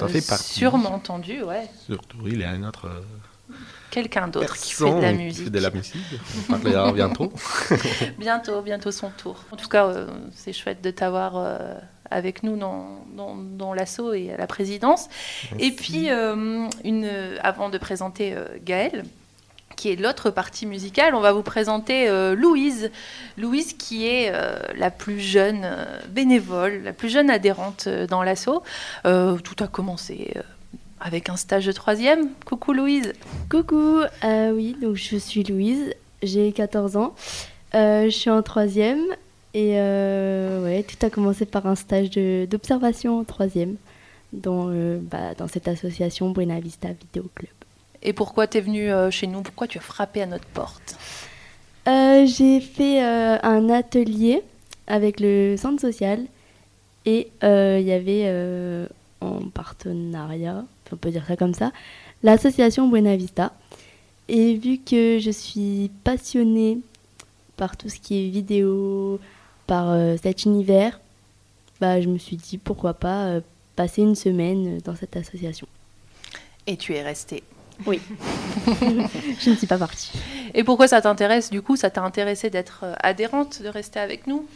euh, 0.00 0.20
sûrement 0.38 0.94
entendu, 0.94 1.42
ouais. 1.42 1.68
Surtout, 1.84 2.26
il 2.26 2.40
y 2.40 2.44
a 2.44 2.50
un 2.50 2.64
autre 2.64 2.88
Quelqu'un 3.90 4.28
d'autre 4.28 4.56
qui 4.56 4.72
fait 4.72 4.84
de 4.84 4.90
la 4.90 5.00
personne 5.00 5.18
qui 5.18 5.24
musique. 5.24 5.44
fait 5.44 5.50
de 5.50 5.58
la 5.58 5.70
musique. 5.70 5.96
On 6.50 6.52
parlera 6.52 6.92
bientôt. 6.92 7.32
Bientôt, 8.18 8.62
bientôt 8.62 8.90
son 8.90 9.10
tour. 9.10 9.44
En 9.50 9.56
tout 9.56 9.68
cas, 9.68 9.86
euh, 9.86 10.06
c'est 10.34 10.52
chouette 10.52 10.82
de 10.82 10.90
t'avoir 10.90 11.36
euh, 11.36 11.74
avec 12.10 12.42
nous 12.42 12.56
dans, 12.56 13.04
dans, 13.14 13.36
dans 13.36 13.72
l'assaut 13.74 14.12
et 14.12 14.32
à 14.32 14.36
la 14.36 14.46
présidence. 14.46 15.08
Et 15.58 15.70
puis, 15.72 16.10
euh, 16.10 16.66
une, 16.84 17.10
avant 17.42 17.68
de 17.68 17.78
présenter 17.78 18.34
Gaëlle, 18.64 19.04
qui 19.76 19.90
est 19.92 19.96
l'autre 19.96 20.30
partie 20.30 20.66
musicale, 20.66 21.14
on 21.14 21.20
va 21.20 21.32
vous 21.32 21.42
présenter 21.42 22.08
euh, 22.08 22.34
Louise. 22.34 22.90
Louise 23.36 23.74
qui 23.74 24.06
est 24.06 24.30
euh, 24.32 24.58
la 24.76 24.90
plus 24.90 25.20
jeune 25.20 25.68
bénévole, 26.08 26.82
la 26.82 26.92
plus 26.92 27.10
jeune 27.10 27.30
adhérente 27.30 27.88
dans 27.88 28.22
l'assaut. 28.22 28.62
Euh, 29.06 29.36
tout 29.38 29.62
a 29.62 29.68
commencé 29.68 30.34
avec 31.00 31.28
un 31.28 31.36
stage 31.36 31.66
de 31.66 31.72
troisième. 31.72 32.30
Coucou 32.44 32.72
Louise. 32.72 33.12
Coucou, 33.50 34.00
euh, 34.24 34.52
oui, 34.52 34.76
donc 34.80 34.96
je 34.96 35.16
suis 35.16 35.42
Louise, 35.44 35.94
j'ai 36.22 36.52
14 36.52 36.96
ans, 36.96 37.14
Euh, 37.74 38.04
je 38.04 38.10
suis 38.10 38.30
en 38.30 38.42
troisième 38.42 39.02
et 39.52 39.72
euh, 39.78 40.64
ouais, 40.64 40.82
tout 40.82 41.04
a 41.04 41.10
commencé 41.10 41.44
par 41.44 41.66
un 41.66 41.74
stage 41.74 42.10
d'observation 42.48 43.18
en 43.18 43.24
troisième 43.24 43.76
dans, 44.32 44.68
euh, 44.70 44.98
bah, 45.02 45.34
dans 45.36 45.48
cette 45.48 45.68
association 45.68 46.30
Buena 46.30 46.58
Vista 46.60 46.88
Vidéo 46.88 47.28
Club. 47.34 47.50
Et 48.02 48.12
pourquoi 48.12 48.46
tu 48.46 48.58
es 48.58 48.60
venue 48.60 48.88
chez 49.10 49.26
nous? 49.26 49.42
Pourquoi 49.42 49.66
tu 49.66 49.78
as 49.78 49.82
frappé 49.82 50.22
à 50.22 50.26
notre 50.26 50.46
porte? 50.46 50.96
J'ai 51.86 52.60
fait 52.60 53.00
un 53.00 53.68
atelier 53.68 54.42
avec 54.86 55.20
le 55.20 55.56
centre 55.56 55.80
social 55.80 56.20
et 57.04 57.30
il 57.42 57.86
y 57.86 57.92
avait 57.92 58.86
en 59.20 59.40
partenariat, 59.52 60.64
on 60.92 60.96
peut 60.96 61.10
dire 61.10 61.24
ça 61.26 61.36
comme 61.36 61.54
ça, 61.54 61.72
l'association 62.22 62.88
Buena 62.88 63.16
Vista. 63.16 63.52
Et 64.28 64.54
vu 64.54 64.78
que 64.78 65.18
je 65.20 65.30
suis 65.30 65.90
passionnée 66.02 66.78
par 67.56 67.76
tout 67.76 67.88
ce 67.88 68.00
qui 68.00 68.26
est 68.26 68.28
vidéo, 68.28 69.20
par 69.66 69.90
euh, 69.90 70.16
cet 70.20 70.44
univers, 70.44 70.98
bah, 71.80 72.00
je 72.00 72.08
me 72.08 72.18
suis 72.18 72.36
dit 72.36 72.58
pourquoi 72.58 72.94
pas 72.94 73.26
euh, 73.26 73.40
passer 73.76 74.02
une 74.02 74.16
semaine 74.16 74.78
dans 74.84 74.96
cette 74.96 75.16
association. 75.16 75.68
Et 76.66 76.76
tu 76.76 76.94
es 76.94 77.02
restée. 77.02 77.42
Oui, 77.84 78.00
je 79.40 79.50
ne 79.50 79.54
suis 79.54 79.66
pas 79.66 79.76
partie. 79.76 80.10
Et 80.54 80.64
pourquoi 80.64 80.88
ça 80.88 81.02
t'intéresse? 81.02 81.50
Du 81.50 81.60
coup, 81.60 81.76
ça 81.76 81.90
t'a 81.90 82.02
intéressé 82.02 82.48
d'être 82.48 82.80
euh, 82.84 82.94
adhérente, 83.00 83.60
de 83.60 83.68
rester 83.68 84.00
avec 84.00 84.26
nous? 84.26 84.46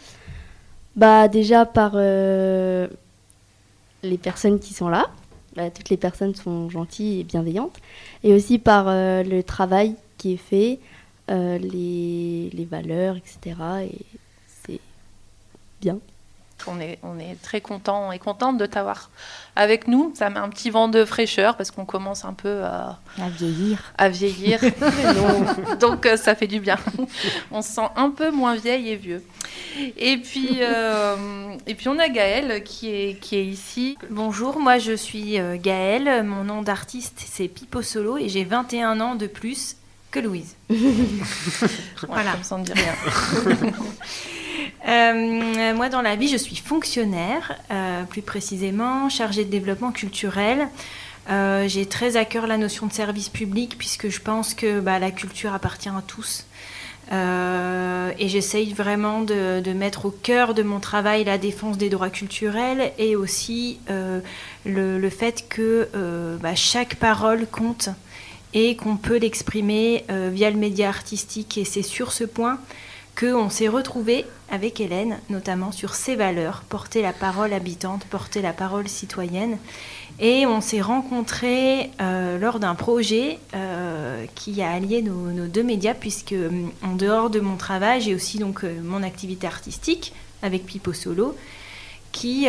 Bah 0.97 1.29
déjà 1.29 1.67
par 1.67 1.93
euh, 1.95 2.89
les 4.03 4.19
personnes 4.19 4.59
qui 4.59 4.73
sont 4.73 4.89
là. 4.89 5.11
Bah, 5.57 5.71
toutes 5.71 5.89
les 5.89 5.97
personnes 5.97 6.35
sont 6.35 6.71
gentilles 6.71 7.21
et 7.21 7.25
bienveillantes. 7.25 7.79
Et 8.23 8.33
aussi 8.35 8.59
par 8.59 8.87
euh, 8.89 9.23
le 9.23 9.43
travail 9.43 9.97
qui 10.17 10.35
est 10.35 10.37
fait, 10.37 10.79
euh, 11.31 11.59
les, 11.59 12.51
les 12.53 12.65
valeurs, 12.65 13.17
etc. 13.17 13.57
Et 13.91 14.05
c'est 14.65 14.81
bien. 15.81 15.99
On 16.67 16.81
est, 16.81 16.99
on 17.03 17.19
est 17.19 17.37
très 17.43 17.61
content 17.61 18.13
et 18.13 18.19
contente 18.19 18.59
de 18.59 18.67
t'avoir 18.67 19.11
avec 19.57 19.89
nous. 19.89 20.13
Ça 20.15 20.31
met 20.31 20.39
un 20.39 20.49
petit 20.49 20.71
vent 20.71 20.89
de 20.89 21.05
fraîcheur 21.05 21.57
parce 21.57 21.71
qu'on 21.71 21.85
commence 21.85 22.25
un 22.25 22.33
peu 22.33 22.63
à, 22.65 22.99
À 23.21 23.29
vieillir. 23.29 23.93
à 23.99 24.09
vieillir. 24.09 24.61
Donc 25.81 26.07
euh, 26.07 26.17
ça 26.17 26.35
fait 26.35 26.47
du 26.47 26.61
bien. 26.61 26.79
On 27.51 27.63
se 27.63 27.71
sent 27.73 27.89
un 27.97 28.11
peu 28.11 28.31
moins 28.31 28.55
vieille 28.57 28.91
et 28.91 28.97
vieux. 28.97 29.23
Et 29.97 30.17
puis, 30.19 30.59
euh, 30.61 31.55
et 31.67 31.75
puis 31.75 31.89
on 31.89 31.99
a 31.99 32.09
Gaëlle 32.09 32.63
qui 32.65 32.89
est, 32.91 33.21
qui 33.21 33.37
est 33.37 33.45
ici. 33.45 33.97
Bonjour, 34.11 34.59
moi 34.59 34.79
je 34.79 34.93
suis 34.93 35.39
euh, 35.39 35.57
Gaëlle, 35.57 36.25
mon 36.25 36.45
nom 36.45 36.63
d'artiste 36.63 37.23
c'est 37.25 37.49
Pipo 37.49 37.83
Solo 37.83 38.19
et 38.19 38.29
j'ai 38.29 38.45
21 38.45 39.01
ans 39.01 39.15
de 39.15 39.27
plus 39.27 39.77
que 40.11 40.21
Louise. 40.21 40.57
Voilà, 42.09 42.33
ça 42.43 42.57
on 42.57 42.59
ne 42.59 42.65
dit 42.65 42.73
rien. 42.73 42.95
Euh, 44.89 45.75
moi 45.75 45.89
dans 45.89 46.03
la 46.03 46.17
vie 46.17 46.29
je 46.29 46.37
suis 46.37 46.57
fonctionnaire, 46.57 47.57
euh, 47.71 48.05
plus 48.05 48.23
précisément 48.23 49.09
chargée 49.09 49.45
de 49.45 49.51
développement 49.51 49.93
culturel. 49.93 50.69
Euh, 51.29 51.69
j'ai 51.69 51.87
très 51.87 52.17
à 52.17 52.25
cœur 52.25 52.47
la 52.47 52.57
notion 52.57 52.87
de 52.87 52.93
service 52.93 53.29
public 53.29 53.77
puisque 53.79 54.09
je 54.09 54.21
pense 54.21 54.55
que 54.55 54.81
bah, 54.81 54.99
la 54.99 55.11
culture 55.11 55.55
appartient 55.55 55.89
à 55.89 56.03
tous. 56.07 56.47
Et 57.13 58.29
j'essaye 58.29 58.73
vraiment 58.73 59.23
de, 59.23 59.73
mettre 59.73 60.07
au 60.07 60.11
cœur 60.11 60.55
de 60.55 60.63
mon 60.63 60.79
travail 60.79 61.25
la 61.25 61.39
défense 61.39 61.77
des 61.77 61.89
droits 61.89 62.11
culturels 62.11 62.93
et 62.99 63.17
aussi 63.17 63.81
le, 64.65 65.11
fait 65.11 65.49
que 65.49 65.89
bah, 66.41 66.55
chaque 66.55 66.95
parole 66.97 67.49
compte 67.49 67.89
et 68.55 68.77
qu'on 68.77 68.97
peut 68.97 69.17
l'exprimer 69.17 70.05
via 70.09 70.51
le 70.51 70.57
média 70.57 70.89
artistique. 70.89 71.59
Et 71.59 71.65
c'est 71.65 71.83
sur 71.83 72.13
ce 72.13 72.23
point 72.23 72.61
qu'on 73.21 73.51
s'est 73.51 73.69
retrouvé 73.69 74.25
avec 74.51 74.81
Hélène, 74.81 75.19
notamment 75.29 75.73
sur 75.73 75.95
ces 75.95 76.17
valeurs, 76.17 76.63
porter 76.69 77.03
la 77.03 77.13
parole 77.13 77.53
habitante, 77.53 78.05
porter 78.07 78.41
la 78.41 78.55
parole 78.55 78.89
citoyenne. 78.89 79.59
Et 80.19 80.47
on 80.47 80.63
s'est 80.63 80.81
rencontrés 80.81 81.91
euh, 82.01 82.39
lors 82.39 82.61
d'un 82.61 82.75
projet 82.75 83.39
euh, 83.55 84.25
qui 84.35 84.63
a 84.63 84.71
allié 84.71 85.03
nos, 85.03 85.47
deux 85.47 85.63
médias, 85.63 85.95
puisque 85.95 86.33
euh, 86.33 86.51
en 86.83 86.95
dehors 86.95 87.29
de 87.29 87.41
mon 87.41 87.57
travail, 87.57 88.01
j'ai 88.01 88.15
aussi 88.15 88.39
donc 88.39 88.65
euh, 88.65 88.81
mon 88.83 89.03
activité 89.03 89.47
artistique 89.47 90.15
avec 90.43 90.65
Pipo 90.65 90.95
Solo, 90.95 91.37
qui 92.13 92.49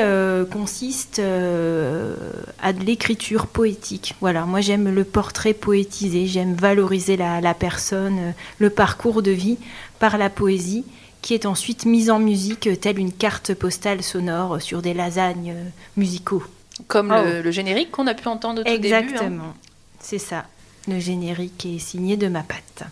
consiste 0.49 1.19
à 1.19 2.73
de 2.73 2.83
l'écriture 2.83 3.45
poétique. 3.45 4.15
Voilà, 4.19 4.45
moi 4.45 4.59
j'aime 4.59 4.89
le 4.89 5.03
portrait 5.03 5.53
poétisé, 5.53 6.25
j'aime 6.25 6.55
valoriser 6.55 7.15
la, 7.15 7.53
personne, 7.53 8.33
le 8.57 8.69
parcours 8.71 9.21
de 9.21 9.29
vie 9.29 9.59
par 10.01 10.17
la 10.17 10.29
poésie. 10.29 10.83
qui 11.21 11.35
est 11.35 11.45
ensuite 11.45 11.85
mise 11.85 12.09
en 12.09 12.17
musique 12.19 12.65
euh, 12.65 12.75
telle 12.75 12.97
une 12.97 13.13
carte 13.13 13.53
postale 13.53 14.01
sonore 14.01 14.59
sur 14.59 14.81
des 14.81 14.95
lasagnes 14.95 15.53
euh, 15.55 15.63
musicaux. 15.95 16.43
Comme 16.87 17.11
Oh. 17.15 17.23
le, 17.23 17.41
le 17.43 17.51
générique 17.51 17.91
qu'on 17.91 18.07
a 18.07 18.15
pu 18.15 18.27
entendre 18.27 18.61
au 18.61 18.63
tout 18.63 18.71
début. 18.71 18.87
Exactement, 18.87 19.43
hein. 19.43 19.53
c'est 19.99 20.17
ça. 20.17 20.45
Le 20.87 20.97
générique 20.99 21.63
est 21.67 21.77
signé 21.79 22.17
de 22.17 22.27
ma 22.27 22.41
patte. 22.43 22.83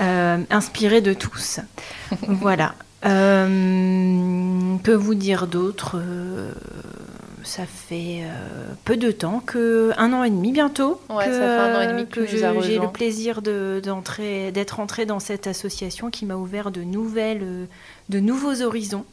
Euh, 0.00 0.38
inspiré 0.48 1.02
de 1.02 1.12
tous. 1.12 1.60
voilà. 2.26 2.74
Euh, 3.04 4.76
que 4.82 4.90
vous 4.90 5.14
dire 5.14 5.46
d'autre 5.46 5.96
Euh, 5.98 6.50
Ça 7.44 7.66
fait 7.66 8.20
euh, 8.22 8.72
peu 8.84 8.96
de 8.96 9.10
temps, 9.10 9.40
que 9.44 9.90
un 9.98 10.12
an 10.12 10.22
et 10.24 10.30
demi 10.30 10.52
bientôt, 10.52 11.00
Ouais, 11.10 11.24
que, 11.26 11.32
ça 11.32 11.38
fait 11.38 11.44
un 11.44 11.76
an 11.76 11.80
et 11.82 11.86
demi 11.88 12.06
que 12.06 12.20
j'ai 12.62 12.78
le 12.78 12.88
plaisir 12.92 13.42
de- 13.42 13.80
d'être 14.52 14.80
entrée 14.80 15.06
dans 15.06 15.20
cette 15.20 15.46
association 15.46 16.10
qui 16.10 16.24
m'a 16.26 16.36
ouvert 16.36 16.70
de 16.70 16.82
nouvelles, 16.82 17.66
de 18.08 18.20
nouveaux 18.20 18.62
horizons 18.62 19.04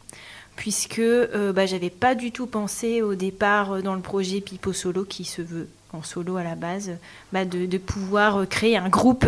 puisque 0.55 0.99
euh, 0.99 1.53
bah, 1.53 1.65
j'avais 1.65 1.89
pas 1.89 2.15
du 2.15 2.31
tout 2.33 2.45
pensé 2.45 3.01
au 3.01 3.15
départ 3.15 3.73
euh, 3.75 3.81
dans 3.81 3.95
le 3.95 4.01
projet 4.01 4.41
Pipo 4.41 4.73
Solo 4.73 5.05
qui 5.05 5.23
se 5.23 5.41
veut 5.41 5.69
en 5.93 6.03
solo 6.03 6.35
à 6.37 6.43
la 6.43 6.55
base, 6.55 6.91
bah, 7.31 7.45
de, 7.45 7.65
de 7.65 7.77
pouvoir 7.77 8.41
euh, 8.41 8.45
créer 8.45 8.75
un 8.77 8.89
groupe 8.89 9.25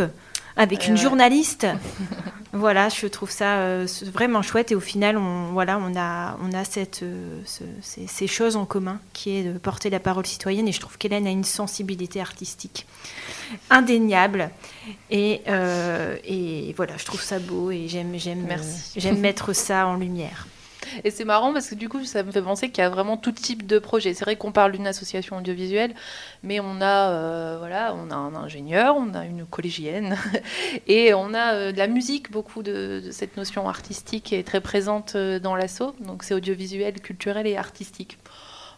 avec 0.58 0.88
une 0.88 0.94
ouais. 0.96 1.00
journaliste. 1.00 1.68
voilà, 2.54 2.90
je 2.90 3.08
trouve 3.08 3.32
ça 3.32 3.60
euh, 3.60 3.88
vraiment 4.14 4.42
chouette 4.42 4.72
et 4.72 4.76
au 4.76 4.80
final, 4.82 5.18
on, 5.18 5.52
voilà, 5.54 5.80
on 5.80 5.96
a, 5.98 6.38
on 6.44 6.52
a 6.54 6.66
cette, 6.66 7.02
euh, 7.04 7.40
ce- 7.46 7.64
ces, 7.82 8.08
ces 8.08 8.28
choses 8.28 8.56
en 8.58 8.66
commun 8.66 9.00
qui 9.14 9.32
est 9.38 9.44
de 9.44 9.58
porter 9.58 9.90
la 9.90 10.00
parole 10.00 10.26
citoyenne 10.26 10.68
et 10.68 10.72
je 10.72 10.80
trouve 10.80 10.98
qu'Hélène 10.98 11.28
a 11.28 11.32
une 11.32 11.44
sensibilité 11.46 12.20
artistique 12.20 12.86
indéniable 13.70 14.50
et, 15.10 15.42
euh, 15.48 16.18
et 16.26 16.74
voilà, 16.78 16.98
je 16.98 17.06
trouve 17.06 17.22
ça 17.22 17.40
beau 17.40 17.72
et 17.72 17.88
j'aime, 17.88 18.14
j'aime, 18.18 18.48
euh, 18.50 18.58
j'aime 18.98 19.20
mettre 19.20 19.54
ça 19.54 19.88
en 19.88 19.96
lumière. 19.96 20.48
Et 21.04 21.12
c'est 21.12 21.26
marrant 21.26 21.54
parce 21.54 21.70
que 21.70 21.76
du 21.76 21.90
coup, 21.90 22.04
ça 22.06 22.24
me 22.24 22.32
fait 22.32 22.42
penser 22.42 22.70
qu'il 22.70 22.84
y 22.84 22.86
a 22.86 22.90
vraiment 22.90 23.18
tout 23.18 23.32
type 23.32 23.66
de 23.66 23.80
projet. 23.80 24.14
C'est 24.14 24.26
vrai 24.26 24.36
qu'on 24.36 24.52
parle 24.52 24.72
d'une 24.72 24.88
association 24.88 25.38
audiovisuelle, 25.38 25.94
mais 26.44 26.60
on 26.60 26.82
a, 26.82 27.12
euh, 27.12 27.56
voilà, 27.60 27.96
on 27.96 28.12
a 28.12 28.16
un 28.16 28.36
ingénieur, 28.36 28.96
on 28.98 29.14
a 29.14 29.26
une 29.26 29.46
collégienne, 29.46 30.18
et 30.88 31.14
on 31.14 31.34
a 31.34 31.54
euh, 31.54 31.72
de 31.72 31.78
la 31.78 31.88
musique. 31.88 32.32
Beaucoup 32.32 32.64
de, 32.64 33.02
cette 33.12 33.38
notion 33.38 33.68
artistique 33.68 34.34
est 34.34 34.44
très 34.44 34.62
présente 34.62 35.14
euh, 35.16 35.40
dans 35.40 35.56
l'asso. 35.56 35.94
Donc 36.00 36.24
c'est 36.24 36.34
audiovisuel, 36.34 37.02
culturel 37.02 37.48
et 37.48 37.58
artistique. 37.58 38.18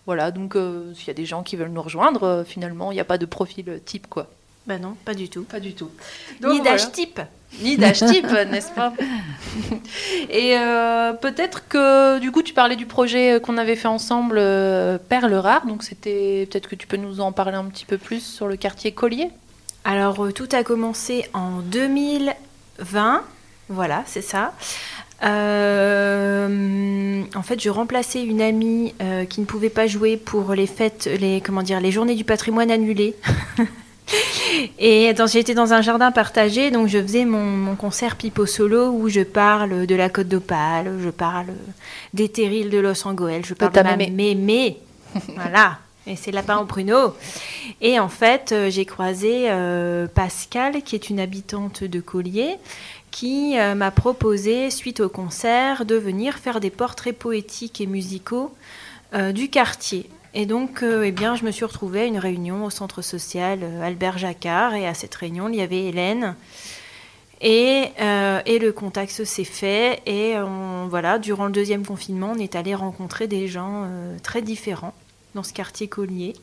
Voilà, 0.05 0.31
donc 0.31 0.57
s'il 0.95 1.07
y 1.07 1.11
a 1.11 1.13
des 1.13 1.25
gens 1.25 1.43
qui 1.43 1.55
veulent 1.55 1.71
nous 1.71 1.81
rejoindre, 1.81 2.43
finalement, 2.45 2.91
il 2.91 2.95
n'y 2.95 2.99
a 2.99 3.05
pas 3.05 3.17
de 3.17 3.25
profil 3.25 3.79
type, 3.85 4.07
quoi. 4.07 4.27
Bah 4.65 4.79
non, 4.79 4.95
pas 5.05 5.13
du 5.13 5.29
tout. 5.29 5.43
Pas 5.43 5.59
du 5.59 5.73
tout. 5.73 5.91
Ni 6.35 6.39
Donc, 6.39 6.63
d'âge 6.63 6.81
voilà. 6.81 6.91
type. 6.91 7.19
Ni 7.61 7.77
d'âge 7.77 7.99
type, 7.99 8.27
n'est-ce 8.51 8.71
pas? 8.71 8.93
Et 10.29 10.57
euh, 10.57 11.13
peut-être 11.13 11.67
que 11.67 12.19
du 12.19 12.31
coup 12.31 12.41
tu 12.41 12.53
parlais 12.53 12.75
du 12.75 12.85
projet 12.85 13.39
qu'on 13.43 13.57
avait 13.57 13.75
fait 13.75 13.89
ensemble, 13.89 14.37
euh, 14.39 14.97
Perle 14.97 15.33
Rare, 15.35 15.67
donc 15.67 15.83
c'était 15.83 16.47
peut-être 16.49 16.69
que 16.69 16.75
tu 16.75 16.87
peux 16.87 16.97
nous 16.97 17.19
en 17.19 17.31
parler 17.31 17.57
un 17.57 17.65
petit 17.65 17.85
peu 17.85 17.97
plus 17.97 18.21
sur 18.21 18.47
le 18.47 18.55
quartier 18.55 18.91
Collier? 18.91 19.29
Alors, 19.85 20.25
euh, 20.25 20.31
tout 20.31 20.47
a 20.53 20.63
commencé 20.63 21.25
en 21.33 21.59
2020. 21.59 23.23
Voilà, 23.69 24.03
c'est 24.05 24.21
ça. 24.21 24.53
Euh, 25.23 27.23
en 27.35 27.43
fait, 27.43 27.61
je 27.61 27.69
remplaçais 27.69 28.23
une 28.23 28.41
amie 28.41 28.93
euh, 29.01 29.25
qui 29.25 29.41
ne 29.41 29.45
pouvait 29.45 29.69
pas 29.69 29.87
jouer 29.87 30.17
pour 30.17 30.53
les 30.53 30.67
fêtes, 30.67 31.09
les 31.19 31.41
comment 31.41 31.63
dire, 31.63 31.79
les 31.79 31.91
journées 31.91 32.15
du 32.15 32.23
patrimoine 32.23 32.71
annulées. 32.71 33.15
Et 34.79 35.13
j'étais 35.27 35.53
dans 35.53 35.73
un 35.73 35.81
jardin 35.81 36.11
partagé, 36.11 36.71
donc 36.71 36.87
je 36.87 37.01
faisais 37.01 37.25
mon, 37.25 37.43
mon 37.43 37.75
concert 37.75 38.15
Pipo 38.15 38.45
Solo 38.45 38.91
où 38.91 39.09
je 39.09 39.21
parle 39.21 39.85
de 39.85 39.95
la 39.95 40.09
Côte 40.09 40.27
d'Opale, 40.27 40.99
je 41.03 41.09
parle 41.09 41.47
des 42.13 42.29
terrils 42.29 42.69
de 42.69 42.79
Los 42.79 43.07
Angeles, 43.07 43.43
je 43.45 43.53
parle 43.53 43.71
de, 43.71 43.75
ta 43.75 43.83
ma 43.83 43.95
mémé. 43.95 44.35
mémé. 44.35 44.77
voilà. 45.35 45.79
Et 46.05 46.17
c'est 46.17 46.31
lapin 46.31 46.57
au 46.57 46.65
pruneau. 46.65 47.15
Et 47.79 47.97
en 47.97 48.09
fait, 48.09 48.51
euh, 48.51 48.69
j'ai 48.69 48.83
croisé 48.83 49.45
euh, 49.49 50.05
Pascal, 50.13 50.81
qui 50.81 50.95
est 50.95 51.09
une 51.09 51.19
habitante 51.21 51.85
de 51.85 52.01
Collier, 52.01 52.57
qui 53.13 53.59
euh, 53.59 53.75
m'a 53.75 53.91
proposé, 53.91 54.71
suite 54.71 54.99
au 54.99 55.07
concert, 55.07 55.85
de 55.85 55.95
venir 55.95 56.39
faire 56.39 56.59
des 56.59 56.71
portraits 56.71 57.17
poétiques 57.17 57.79
et 57.79 57.85
musicaux 57.85 58.53
euh, 59.13 59.31
du 59.31 59.49
quartier. 59.49 60.09
Et 60.35 60.45
donc, 60.45 60.81
euh, 60.81 61.03
eh 61.03 61.11
bien, 61.11 61.35
je 61.35 61.45
me 61.45 61.51
suis 61.51 61.65
retrouvée 61.65 62.01
à 62.01 62.05
une 62.05 62.17
réunion 62.17 62.65
au 62.65 62.69
centre 62.69 63.01
social 63.01 63.59
euh, 63.61 63.83
Albert 63.83 64.17
Jacquard. 64.17 64.73
Et 64.73 64.87
à 64.87 64.93
cette 64.93 65.13
réunion, 65.13 65.47
il 65.49 65.55
y 65.55 65.61
avait 65.61 65.85
Hélène. 65.85 66.35
Et, 67.41 67.85
euh, 68.01 68.41
et 68.45 68.57
le 68.57 68.71
contact 68.71 69.11
s'est 69.25 69.43
fait. 69.43 70.01
Et 70.07 70.35
on- 70.39 70.87
voilà, 70.87 71.19
durant 71.19 71.45
le 71.45 71.51
deuxième 71.51 71.85
confinement, 71.85 72.33
on 72.35 72.39
est 72.39 72.55
allé 72.55 72.73
rencontrer 72.73 73.27
des 73.27 73.47
gens 73.47 73.87
très 74.23 74.41
différents 74.41 74.93
dans 75.35 75.43
ce 75.43 75.53
quartier 75.53 75.87
Collier. 75.87 76.33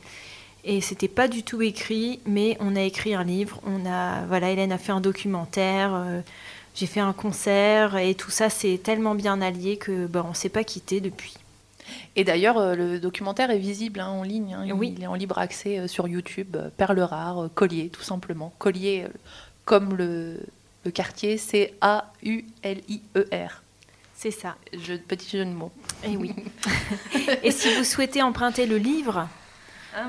Et 0.63 0.81
c'était 0.83 1.09
pas 1.09 1.27
du 1.27 1.43
tout 1.43 1.63
écrit, 1.63 2.21
mais 2.27 2.57
on 2.61 2.77
a 2.77 2.83
écrit 2.83 3.15
un 3.15 3.25
livre. 3.25 3.61
On 3.67 3.87
a, 3.91 4.25
voilà, 4.29 4.51
Hélène 4.51 4.73
a 4.73 4.79
fait 4.79 4.93
un 4.93 5.01
documentaire. 5.01 5.91
j'ai 6.77 6.87
fait 6.87 7.01
un 7.01 7.13
concert 7.15 7.97
et 7.97 8.15
tout 8.15 8.31
ça, 8.31 8.51
c'est 8.51 8.79
tellement 8.83 9.15
bien 9.17 9.41
allié 9.41 9.79
que 9.79 10.07
ben, 10.07 10.25
on 10.29 10.35
s'est 10.35 10.49
pas 10.51 10.63
quitté 10.65 11.01
depuis. 11.01 11.35
Et 12.17 12.25
d'ailleurs, 12.25 12.59
euh, 12.59 12.75
le 12.75 13.01
documentaire 13.01 13.51
est 13.51 13.59
visible 13.59 14.01
hein, 14.01 14.09
en 14.09 14.23
ligne, 14.23 14.55
hein, 14.55 14.63
il- 14.67 14.73
Oui. 14.73 14.95
il 14.97 15.03
est 15.03 15.07
en 15.07 15.15
libre 15.15 15.39
accès 15.39 15.79
euh, 15.79 15.87
sur 15.89 16.07
YouTube, 16.09 16.57
euh, 16.57 16.69
Perle 16.77 17.01
Rare, 17.01 17.49
Collier, 17.55 17.89
tout 17.89 18.03
simplement. 18.03 18.53
Collier, 18.59 19.07
comme 19.65 19.97
le, 19.97 20.41
le 20.85 20.91
quartier, 20.91 21.37
c'est 21.39 21.75
A-U-L-I-E-R. 21.81 23.63
C'est 24.15 24.31
ça. 24.31 24.57
Je, 24.75 24.95
petit 24.95 25.39
jeu 25.39 25.45
de 25.45 25.51
mots. 25.51 25.73
Et 26.05 26.17
oui. 26.17 26.35
et 27.43 27.51
si 27.51 27.75
vous 27.75 27.85
souhaitez 27.85 28.23
emprunter 28.23 28.67
le 28.67 28.77
livre 28.77 29.29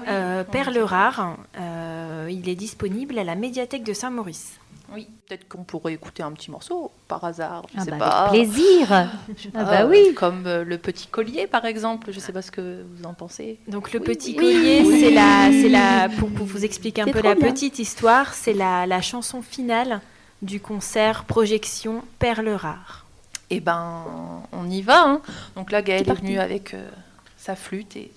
euh, 0.07 0.43
Perle 0.43 0.77
rare, 0.79 1.37
euh, 1.57 2.27
il 2.29 2.49
est 2.49 2.55
disponible 2.55 3.17
à 3.17 3.23
la 3.23 3.35
médiathèque 3.35 3.83
de 3.83 3.93
Saint-Maurice. 3.93 4.59
Oui, 4.93 5.07
peut-être 5.27 5.47
qu'on 5.47 5.63
pourrait 5.63 5.93
écouter 5.93 6.23
un 6.23 6.31
petit 6.31 6.51
morceau 6.51 6.91
par 7.07 7.23
hasard. 7.23 7.63
Je 7.73 7.79
Ah 7.79 7.83
sais 7.85 7.91
bah, 7.91 7.97
pas. 7.97 8.09
Avec 8.25 8.49
plaisir. 8.49 9.09
Je 9.37 9.43
sais 9.43 9.49
Ah 9.55 9.63
bah 9.63 9.81
euh, 9.83 9.89
oui. 9.89 10.13
Comme 10.15 10.45
euh, 10.47 10.63
le 10.63 10.77
petit 10.77 11.07
collier, 11.07 11.47
par 11.47 11.65
exemple. 11.65 12.11
Je 12.11 12.19
sais 12.19 12.33
pas 12.33 12.41
ce 12.41 12.51
que 12.51 12.83
vous 12.95 13.05
en 13.05 13.13
pensez. 13.13 13.59
Donc 13.67 13.93
le 13.93 13.99
Oui, 13.99 14.05
petit 14.05 14.31
oui. 14.31 14.35
collier, 14.37 14.83
Oui. 14.85 14.99
c'est 14.99 15.11
la, 15.11 15.49
c'est 15.51 15.69
la, 15.69 16.09
pour, 16.19 16.29
pour 16.29 16.45
vous 16.45 16.65
expliquer 16.65 17.01
un 17.03 17.05
peu 17.07 17.21
la 17.21 17.35
bien. 17.35 17.49
petite 17.51 17.79
histoire, 17.79 18.33
c'est 18.33 18.53
la, 18.53 18.85
la 18.85 19.01
chanson 19.01 19.41
finale 19.41 20.01
du 20.41 20.59
concert 20.59 21.23
projection 21.25 22.03
Perle 22.19 22.49
rare. 22.49 23.05
Eh 23.49 23.59
ben, 23.59 24.05
on 24.53 24.69
y 24.69 24.81
va. 24.81 25.03
hein. 25.07 25.21
Donc 25.55 25.71
là, 25.71 25.81
Gaëlle 25.81 26.01
est 26.01 26.05
parti. 26.05 26.21
venue 26.21 26.39
avec 26.39 26.73
euh, 26.73 26.89
sa 27.37 27.55
flûte 27.55 27.95
et 27.97 28.11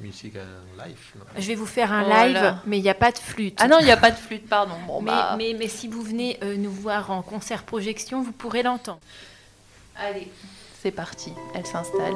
musique 0.00 0.34
live. 0.34 0.96
non 1.16 1.24
Je 1.36 1.46
vais 1.46 1.54
vous 1.54 1.66
faire 1.66 1.92
un 1.92 2.04
Voilà. 2.04 2.26
live, 2.28 2.54
mais 2.66 2.78
il 2.78 2.82
n'y 2.82 2.88
a 2.90 2.94
pas 2.94 3.10
de 3.12 3.18
flûte. 3.18 3.58
Ah 3.60 3.68
non, 3.68 3.78
il 3.80 3.84
n'y 3.86 3.90
a 3.90 3.96
pas 3.96 4.10
de 4.10 4.16
flûte, 4.16 4.48
pardon. 4.48 4.74
Bon, 4.86 5.00
mais, 5.00 5.10
bah, 5.10 5.34
mais, 5.36 5.54
mais 5.58 5.68
si 5.68 5.88
vous 5.88 6.02
venez 6.02 6.38
euh, 6.42 6.56
nous 6.56 6.70
voir 6.70 7.10
en 7.10 7.22
concert 7.22 7.64
projection, 7.64 8.22
vous 8.22 8.32
pourrez 8.32 8.62
l'entendre. 8.62 9.00
allez, 9.96 10.28
c'est 10.82 10.92
parti. 10.92 11.32
Elle 11.54 11.66
s'installe. 11.66 12.14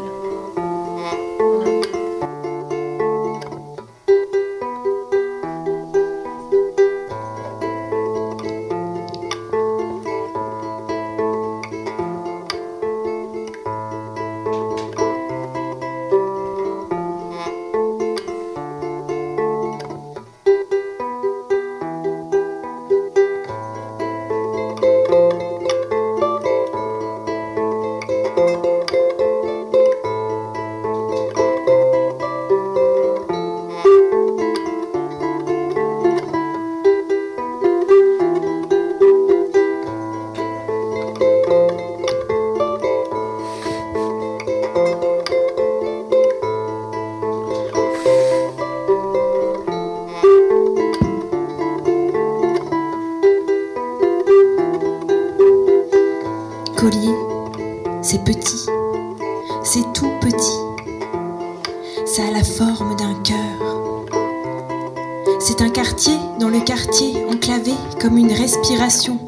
Quartier 65.71 66.19
dans 66.39 66.51
le 66.51 66.61
quartier 66.61 67.25
enclavé 67.25 67.73
comme 67.99 68.19
une 68.19 68.33
respiration. 68.33 69.19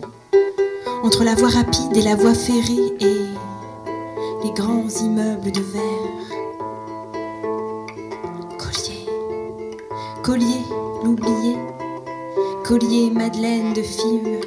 entre 1.02 1.24
la 1.24 1.34
voie 1.34 1.48
rapide 1.48 1.96
et 1.96 2.02
la 2.02 2.16
voie 2.16 2.34
ferrée 2.34 2.92
et 3.00 3.24
les 4.42 4.50
grands 4.52 4.88
immeubles 4.88 5.52
de 5.52 5.60
verre. 5.60 5.82
Collier, 8.58 9.06
collier, 10.22 10.60
l'oublié, 11.02 11.56
collier 12.64 13.10
Madeleine 13.10 13.72
de 13.72 13.82
Fives, 13.82 14.40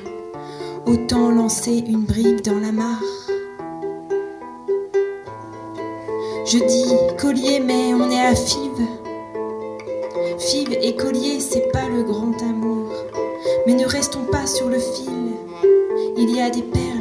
autant 0.85 1.31
lancer 1.31 1.83
une 1.87 2.05
brique 2.05 2.43
dans 2.43 2.59
la 2.59 2.71
mare. 2.71 3.01
Je 6.45 6.57
dis 6.57 6.93
collier, 7.19 7.59
mais 7.59 7.93
on 7.93 8.09
est 8.11 8.25
à 8.25 8.35
Fives. 8.35 8.87
Fives 10.39 10.77
et 10.81 10.95
collier, 10.95 11.39
c'est 11.39 11.66
restons 14.07 14.23
pas 14.31 14.47
sur 14.47 14.69
le 14.69 14.79
fil. 14.79 15.33
Il 16.15 16.33
y 16.33 16.39
a 16.39 16.49
des 16.49 16.61
perles 16.61 16.96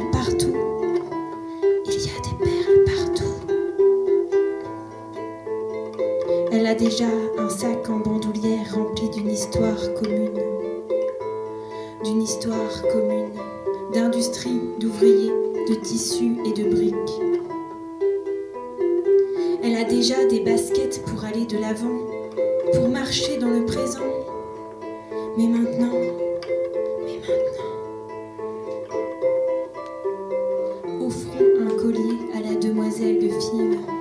collier 31.77 32.17
à 32.35 32.39
la 32.41 32.55
demoiselle 32.55 33.19
de 33.19 33.29
Fives 33.29 33.96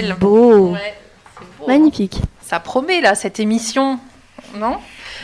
C'est 0.00 0.18
beau. 0.18 0.72
Ouais, 0.72 0.94
c'est 1.38 1.58
beau. 1.58 1.66
Magnifique. 1.66 2.20
Ça 2.40 2.60
promet 2.60 3.00
là 3.00 3.14
cette 3.14 3.40
émission, 3.40 3.98
non? 4.56 4.78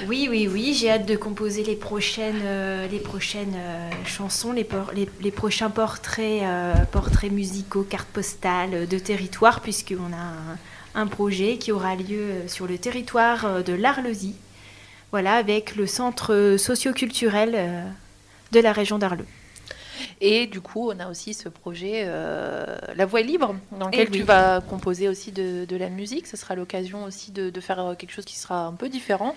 Oui, 0.06 0.28
oui, 0.30 0.48
oui, 0.50 0.74
j'ai 0.74 0.90
hâte 0.90 1.06
de 1.06 1.16
composer 1.16 1.64
les 1.64 1.74
prochaines, 1.74 2.40
euh, 2.44 2.86
les 2.88 3.00
prochaines 3.00 3.54
euh, 3.56 3.90
chansons, 4.06 4.52
les, 4.52 4.62
por- 4.64 4.92
les, 4.94 5.08
les 5.20 5.30
prochains 5.32 5.70
portraits, 5.70 6.42
euh, 6.42 6.74
portraits 6.92 7.32
musicaux, 7.32 7.82
cartes 7.82 8.08
postales 8.08 8.86
de 8.86 8.98
territoire, 8.98 9.60
puisqu'on 9.60 10.12
a 10.12 10.98
un, 11.00 11.02
un 11.02 11.06
projet 11.08 11.56
qui 11.56 11.72
aura 11.72 11.96
lieu 11.96 12.44
sur 12.46 12.66
le 12.68 12.78
territoire 12.78 13.62
de 13.64 13.72
l'Arlesie, 13.72 14.36
voilà, 15.10 15.34
avec 15.34 15.74
le 15.74 15.86
centre 15.88 16.54
socio-culturel 16.58 17.52
euh, 17.56 17.82
de 18.52 18.60
la 18.60 18.72
région 18.72 18.98
d'Arleux. 18.98 19.26
Et 20.20 20.46
du 20.46 20.60
coup, 20.60 20.90
on 20.90 20.98
a 20.98 21.08
aussi 21.08 21.32
ce 21.34 21.48
projet 21.48 22.02
euh, 22.06 22.76
La 22.96 23.06
Voix 23.06 23.20
est 23.20 23.24
libre, 23.24 23.54
dans 23.78 23.86
lequel 23.86 24.08
Eh 24.08 24.10
tu 24.10 24.18
oui. 24.20 24.24
vas 24.24 24.60
composer 24.60 25.08
aussi 25.08 25.30
de, 25.32 25.64
de 25.64 25.76
la 25.76 25.88
musique. 25.90 26.26
Ce 26.26 26.36
sera 26.36 26.54
l'occasion 26.56 27.04
aussi 27.04 27.30
de, 27.30 27.50
de 27.50 27.60
faire 27.60 27.78
euh, 27.80 27.94
quelque 27.94 28.12
chose 28.12 28.24
qui 28.24 28.36
sera 28.36 28.66
un 28.66 28.72
peu 28.72 28.88
différent. 28.88 29.36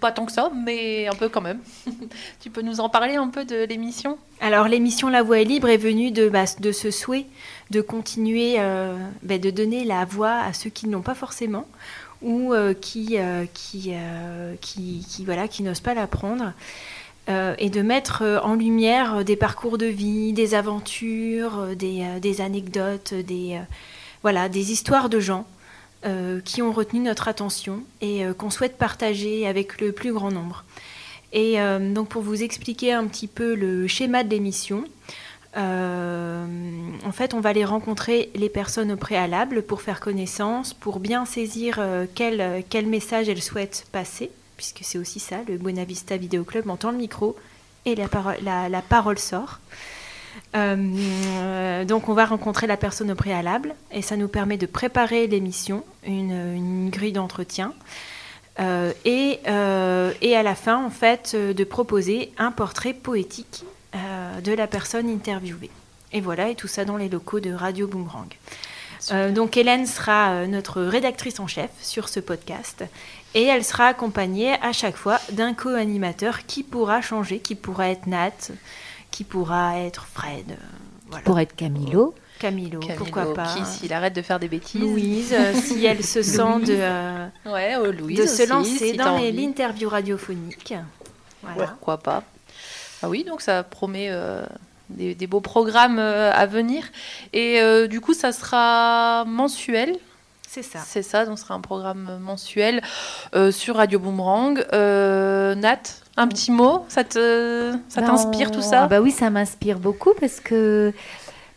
Pas 0.00 0.12
tant 0.12 0.26
que 0.26 0.32
ça, 0.32 0.50
mais 0.54 1.06
un 1.06 1.14
peu 1.14 1.28
quand 1.28 1.40
même. 1.40 1.60
tu 2.40 2.50
peux 2.50 2.62
nous 2.62 2.80
en 2.80 2.88
parler 2.88 3.16
un 3.16 3.28
peu 3.28 3.44
de 3.44 3.64
l'émission? 3.64 4.18
Alors 4.40 4.68
l'émission 4.68 5.08
La 5.08 5.22
Voix 5.22 5.40
est 5.40 5.44
libre 5.44 5.68
est 5.68 5.78
venue 5.78 6.10
de, 6.10 6.28
bah, 6.28 6.44
de 6.58 6.72
ce 6.72 6.90
souhait 6.90 7.26
de 7.70 7.80
continuer, 7.80 8.56
euh, 8.58 8.96
bah, 9.22 9.38
de 9.38 9.50
donner 9.50 9.84
la 9.84 10.04
voix 10.04 10.38
à 10.40 10.52
ceux 10.52 10.70
qui 10.70 10.86
ne 10.86 10.92
l'ont 10.92 11.02
pas 11.02 11.14
forcément 11.14 11.66
ou 12.20 12.52
euh, 12.52 12.74
qui, 12.74 13.16
qui, 13.54 13.94
qui, 14.60 15.06
qui, 15.08 15.24
voilà, 15.24 15.48
qui 15.48 15.62
n'osent 15.62 15.80
pas 15.80 15.94
la 15.94 16.06
prendre. 16.06 16.52
Euh, 17.30 17.54
et 17.58 17.70
de 17.70 17.80
mettre 17.80 18.22
euh, 18.22 18.40
en 18.40 18.54
lumière 18.54 19.18
euh, 19.18 19.22
des 19.22 19.36
parcours 19.36 19.78
de 19.78 19.86
vie, 19.86 20.32
des 20.32 20.54
aventures, 20.54 21.76
des, 21.76 22.40
anecdotes, 22.40 23.14
des, 23.14 23.60
voilà, 24.22 24.48
des 24.48 24.72
histoires 24.72 25.08
de 25.08 25.20
gens 25.20 25.46
qui 26.46 26.62
ont 26.62 26.72
retenu 26.72 27.00
notre 27.00 27.28
attention 27.28 27.82
et 28.00 28.22
qu'on 28.38 28.48
souhaite 28.48 28.78
partager 28.78 29.46
avec 29.46 29.82
le 29.82 29.92
plus 29.92 30.14
grand 30.14 30.30
nombre. 30.30 30.64
Et 31.34 31.58
donc 31.92 32.08
pour 32.08 32.22
vous 32.22 32.42
expliquer 32.42 32.94
un 32.94 33.06
petit 33.06 33.26
peu 33.26 33.54
le 33.54 33.86
schéma 33.86 34.24
de 34.24 34.30
l'émission, 34.30 34.84
en 35.54 37.12
fait 37.12 37.34
on 37.34 37.40
va 37.40 37.50
aller 37.50 37.66
rencontrer 37.66 38.30
les 38.34 38.48
personnes 38.48 38.92
au 38.92 38.96
préalable 38.96 39.60
pour 39.60 39.82
faire 39.82 40.00
connaissance, 40.00 40.72
pour 40.72 41.00
bien 41.00 41.26
saisir 41.26 41.78
quel 42.14 42.86
message 42.86 43.28
elles 43.28 43.42
souhaitent 43.42 43.84
passer, 43.92 44.30
puisque 44.60 44.80
c'est 44.82 44.98
aussi 44.98 45.20
ça, 45.20 45.36
le 45.48 45.56
Buena 45.56 45.84
Vista 45.84 46.18
Vidéo 46.18 46.44
Club 46.44 46.68
entend 46.68 46.90
le 46.90 46.98
micro 46.98 47.34
et 47.86 47.94
la 47.94 48.08
parole, 48.82 49.18
sort. 49.18 49.58
Euh, 50.54 51.84
donc 51.86 52.10
on 52.10 52.12
va 52.12 52.26
rencontrer 52.26 52.66
la 52.66 52.76
personne 52.76 53.10
au 53.10 53.14
préalable 53.14 53.74
et 53.90 54.02
ça 54.02 54.18
nous 54.18 54.28
permet 54.28 54.58
de 54.58 54.66
préparer 54.66 55.26
l'émission, 55.28 55.82
une, 56.06 56.90
grille 56.90 57.12
d'entretien. 57.12 57.72
Euh, 58.58 58.92
et, 59.06 59.40
euh, 59.48 60.12
et 60.20 60.36
à 60.36 60.42
la 60.42 60.54
fin, 60.54 60.84
en 60.84 60.90
fait, 60.90 61.34
de 61.34 61.64
proposer 61.64 62.30
un 62.36 62.52
portrait 62.52 62.92
poétique 62.92 63.64
de 64.44 64.52
la 64.52 64.66
personne 64.66 65.08
interviewée. 65.08 65.70
Et 66.12 66.20
voilà, 66.20 66.50
et 66.50 66.54
tout 66.54 66.68
ça 66.68 66.84
dans 66.84 66.98
les 66.98 67.08
locaux 67.08 67.40
de 67.40 67.50
Radio 67.50 67.86
Boomerang. 67.86 68.28
Euh, 69.12 69.30
donc 69.32 69.56
Hélène 69.56 69.86
sera 69.86 70.32
euh, 70.32 70.46
notre 70.46 70.82
rédactrice 70.82 71.40
en 71.40 71.46
chef 71.46 71.70
sur 71.80 72.08
ce 72.08 72.20
podcast 72.20 72.84
et 73.34 73.44
elle 73.44 73.64
sera 73.64 73.86
accompagnée 73.86 74.52
à 74.62 74.72
chaque 74.72 74.96
fois 74.96 75.18
d'un 75.32 75.54
co-animateur 75.54 76.46
qui 76.46 76.62
pourra 76.62 77.00
changer, 77.00 77.38
qui 77.38 77.54
pourra 77.54 77.88
être 77.88 78.06
Nat, 78.06 78.50
qui 79.10 79.24
pourra 79.24 79.78
être 79.78 80.06
Fred, 80.12 80.50
euh, 80.50 80.54
voilà. 81.10 81.24
Pour 81.24 81.38
être 81.40 81.54
Camilo. 81.56 82.14
Camilo, 82.38 82.80
pourquoi 82.96 83.34
pas. 83.34 83.54
Qui, 83.54 83.64
s'il 83.66 83.92
arrête 83.92 84.14
de 84.14 84.22
faire 84.22 84.40
des 84.40 84.48
bêtises. 84.48 84.80
Louise, 84.80 85.34
euh, 85.34 85.52
si 85.54 85.84
elle 85.84 86.02
se 86.02 86.22
sent 86.22 86.60
de, 86.66 86.76
euh, 86.78 87.26
Ouais, 87.44 87.76
oh, 87.78 87.92
Louise 87.92 88.16
de 88.16 88.22
aussi, 88.22 88.36
se 88.36 88.48
lancer 88.48 88.90
si 88.90 88.96
dans 88.96 89.18
l'interview 89.18 89.88
radiophonique. 89.88 90.74
Voilà. 91.42 91.66
Pourquoi 91.68 91.98
pas 91.98 92.22
Ah 93.02 93.08
oui, 93.08 93.24
donc 93.24 93.42
ça 93.42 93.62
promet 93.62 94.08
euh, 94.10 94.44
des, 94.90 95.14
des 95.14 95.26
beaux 95.26 95.40
programmes 95.40 95.98
euh, 95.98 96.32
à 96.32 96.46
venir. 96.46 96.84
Et 97.32 97.60
euh, 97.60 97.86
du 97.86 98.00
coup, 98.00 98.14
ça 98.14 98.32
sera 98.32 99.24
mensuel. 99.26 99.96
C'est 100.48 100.62
ça. 100.64 100.80
C'est 100.84 101.02
ça, 101.02 101.26
donc 101.26 101.38
ce 101.38 101.44
sera 101.44 101.54
un 101.54 101.60
programme 101.60 102.18
mensuel 102.20 102.82
euh, 103.36 103.52
sur 103.52 103.76
Radio 103.76 104.00
Boomerang. 104.00 104.64
Euh, 104.72 105.54
Nat, 105.54 105.78
un 106.16 106.26
petit 106.26 106.50
mot? 106.50 106.84
Ça 106.88 107.04
te, 107.04 107.72
ça 107.88 108.00
Bah, 108.00 108.08
t'inspire 108.08 108.48
on- 108.48 108.54
tout 108.54 108.60
ça? 108.60 108.82
ah 108.82 108.86
Bah 108.88 109.00
oui, 109.00 109.12
ça 109.12 109.30
m'inspire 109.30 109.78
beaucoup 109.78 110.10
parce 110.18 110.40
que 110.40 110.92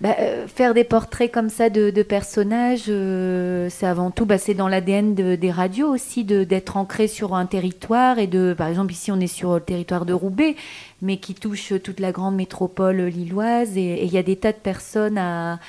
bah, 0.04 0.16
euh, 0.20 0.48
faire 0.48 0.74
des 0.76 0.84
portraits 0.84 1.32
comme 1.32 1.50
ça 1.50 1.70
de, 1.70 1.90
de 1.90 2.04
personnages, 2.04 2.86
euh, 2.90 3.70
c'est 3.70 3.88
avant 3.88 4.12
tout, 4.12 4.26
bah, 4.26 4.38
c'est 4.38 4.54
dans 4.54 4.68
l'ADN 4.68 5.16
de- 5.16 5.36
des 5.36 5.50
radios 5.52 5.88
aussi, 5.88 6.26
d'être 6.26 6.78
ancré 6.78 7.08
sur 7.08 7.34
un 7.36 7.46
territoire 7.46 8.20
et 8.20 8.28
de, 8.28 8.54
par 8.58 8.68
exemple, 8.68 8.92
ici 8.92 9.12
on 9.14 9.20
est 9.22 9.28
sur 9.28 9.54
le 9.56 9.62
territoire 9.62 10.06
de 10.06 10.14
Roubaix, 10.14 10.56
mais 11.02 11.18
qui 11.18 11.34
touche 11.36 11.74
toute 11.82 12.00
la 12.02 12.12
grande 12.12 12.36
métropole 12.36 12.98
lilloise 13.04 13.78
et 13.78 14.04
il 14.04 14.12
y 14.14 14.18
a 14.18 14.24
des 14.24 14.36
tas 14.36 14.52
de 14.52 14.58
personnes 14.58 15.18
à 15.18 15.60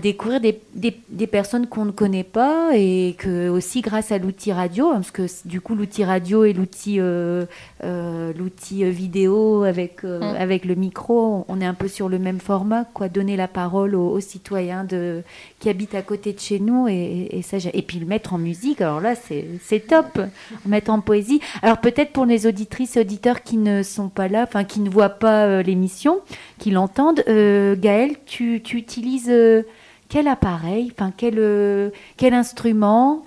découvrir 0.00 0.40
des, 0.40 0.60
des, 0.74 0.96
des 1.10 1.26
personnes 1.26 1.66
qu'on 1.66 1.84
ne 1.84 1.90
connaît 1.90 2.24
pas 2.24 2.70
et 2.74 3.14
que 3.18 3.48
aussi 3.50 3.82
grâce 3.82 4.12
à 4.12 4.18
l'outil 4.18 4.50
radio, 4.52 4.88
hein, 4.88 4.94
parce 4.94 5.10
que 5.10 5.26
du 5.46 5.60
coup 5.60 5.74
l'outil 5.74 6.04
radio 6.04 6.44
et 6.44 6.54
l'outil 6.54 7.00
euh, 7.00 7.44
euh, 7.84 8.32
l'outil 8.36 8.82
vidéo 8.84 9.62
avec 9.62 10.02
euh, 10.04 10.14
Mm. 10.14 10.36
avec 10.38 10.64
le 10.64 10.74
micro, 10.74 11.44
on 11.48 11.60
est 11.60 11.66
un 11.66 11.74
peu 11.74 11.88
sur 11.88 12.08
le 12.08 12.18
même 12.18 12.40
format, 12.40 12.84
quoi, 12.94 13.08
donner 13.08 13.36
la 13.36 13.48
parole 13.48 13.94
aux, 13.94 14.10
aux 14.10 14.20
citoyens 14.20 14.84
de 14.84 15.22
qui 15.60 15.68
habitent 15.68 15.94
à 15.94 16.02
côté 16.02 16.32
de 16.32 16.40
chez 16.40 16.60
nous 16.60 16.88
et, 16.88 17.28
et 17.30 17.42
ça 17.42 17.58
et 17.72 17.82
puis 17.82 17.98
le 17.98 18.06
mettre 18.06 18.32
en 18.32 18.38
musique. 18.38 18.80
Alors 18.80 19.00
là 19.00 19.14
c'est 19.14 19.86
top, 19.86 20.20
mettre 20.66 20.90
en 20.90 21.00
poésie. 21.00 21.40
Alors 21.62 21.78
peut-être 21.78 22.12
pour 22.12 22.26
les 22.26 22.46
auditrices 22.46 22.96
et 22.96 23.00
auditeurs 23.00 23.42
qui 23.42 23.56
ne 23.56 23.82
sont 23.82 24.08
pas 24.08 24.28
là, 24.28 24.44
enfin 24.44 24.64
qui 24.64 24.80
ne 24.80 24.90
voient 24.90 25.08
pas 25.10 25.62
l'émission, 25.62 26.20
qui 26.58 26.70
l'entendent, 26.70 27.22
Gaëlle, 27.26 28.16
tu, 28.26 28.62
tu 28.62 28.76
utilises 28.76 29.32
quel 30.14 30.28
appareil, 30.28 30.92
enfin 30.92 31.12
quel, 31.16 31.40
euh, 31.40 31.90
quel 32.16 32.34
instrument 32.34 33.24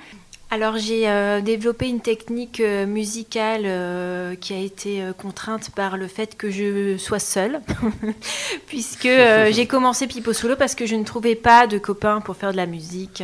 Alors 0.49 0.77
j'ai 0.77 1.09
euh, 1.09 1.41
développé 1.41 1.89
une 1.89 1.99
technique 1.99 2.61
euh, 2.61 2.85
musicale 2.85 3.63
euh, 3.65 4.33
qui 4.35 4.53
a 4.53 4.59
été 4.59 5.03
contrainte 5.17 5.71
par 5.71 5.97
le 5.97 6.07
fait 6.07 6.37
que 6.37 6.49
je 6.49 6.95
sois 6.97 7.19
seule, 7.19 7.59
puisque 8.67 9.09
j'ai 9.51 9.65
commencé 9.67 10.07
Pipo 10.07 10.31
Solo 10.31 10.55
parce 10.55 10.73
que 10.73 10.85
je 10.85 10.95
ne 10.95 11.03
trouvais 11.03 11.35
pas 11.35 11.67
de 11.67 11.77
copains 11.77 12.21
pour 12.21 12.37
faire 12.37 12.53
de 12.53 12.57
la 12.57 12.65
musique. 12.65 13.23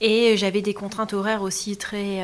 Et 0.00 0.36
j'avais 0.36 0.62
des 0.62 0.74
contraintes 0.74 1.14
horaires 1.14 1.42
aussi 1.42 1.76
très 1.78 2.20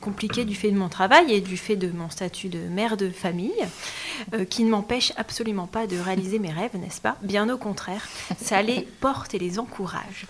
compliquées 0.00 0.44
du 0.44 0.56
fait 0.56 0.72
de 0.72 0.76
mon 0.76 0.88
travail 0.88 1.32
et 1.32 1.40
du 1.40 1.56
fait 1.56 1.76
de 1.76 1.88
mon 1.88 2.10
statut 2.10 2.48
de 2.48 2.58
mère 2.58 2.96
de 2.96 3.08
famille, 3.08 3.52
qui 4.50 4.64
ne 4.64 4.70
m'empêche 4.70 5.12
absolument 5.16 5.68
pas 5.68 5.86
de 5.86 5.96
réaliser 5.96 6.40
mes 6.40 6.50
rêves, 6.50 6.72
n'est-ce 6.74 7.00
pas? 7.00 7.16
Bien 7.22 7.48
au 7.50 7.56
contraire, 7.56 8.08
ça 8.40 8.62
les 8.62 8.80
porte 9.00 9.32
et 9.32 9.38
les 9.38 9.60
encourage. 9.60 10.26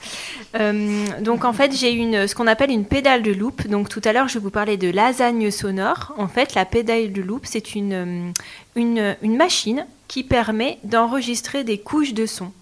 Donc 1.23 1.47
en 1.47 1.55
fait, 1.55 1.75
j'ai 1.75 1.93
une, 1.93 2.29
ce 2.29 2.35
qu'on 2.35 2.47
appelle 2.47 2.71
une 2.71 2.85
pédale 2.85 3.23
de 3.23 3.34
loop. 3.35 3.67
Donc 3.69 3.89
tout 3.89 4.01
à 4.05 4.13
l'heure, 4.13 4.29
je 4.29 4.39
vous 4.39 4.51
parlais 4.51 4.77
de 4.77 4.91
lasagne 4.91 5.51
sonore. 5.51 6.15
En 6.19 6.29
fait, 6.29 6.55
la 6.55 6.65
pédale 6.65 7.13
de 7.13 7.23
loop, 7.23 7.43
c'est 7.47 7.75
une, 7.75 7.93
euh, 7.93 8.31
une, 8.77 9.17
une 9.23 9.37
machine 9.37 9.87
qui 10.09 10.23
permet 10.23 10.79
d'enregistrer 10.85 11.65
des 11.65 11.79
couches 11.79 12.15
de 12.15 12.27
son. 12.27 12.53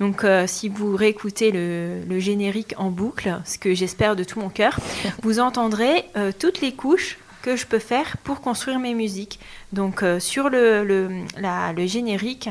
Donc 0.00 0.24
euh, 0.24 0.46
si 0.46 0.68
vous 0.68 0.94
réécoutez 0.96 1.50
le, 1.50 2.00
le 2.08 2.18
générique 2.20 2.74
en 2.78 2.90
boucle, 2.90 3.40
ce 3.44 3.58
que 3.58 3.74
j'espère 3.74 4.16
de 4.16 4.24
tout 4.24 4.38
mon 4.40 4.48
cœur, 4.48 4.78
vous 5.22 5.38
entendrez 5.40 6.04
euh, 6.16 6.32
toutes 6.38 6.60
les 6.60 6.72
couches 6.72 7.18
que 7.42 7.54
je 7.56 7.66
peux 7.66 7.78
faire 7.78 8.16
pour 8.24 8.40
construire 8.40 8.78
mes 8.80 8.94
musiques. 8.94 9.38
Donc 9.72 10.02
euh, 10.02 10.18
sur 10.20 10.48
le, 10.48 10.84
le, 10.84 11.10
la- 11.38 11.72
le 11.72 11.86
générique, 11.86 12.48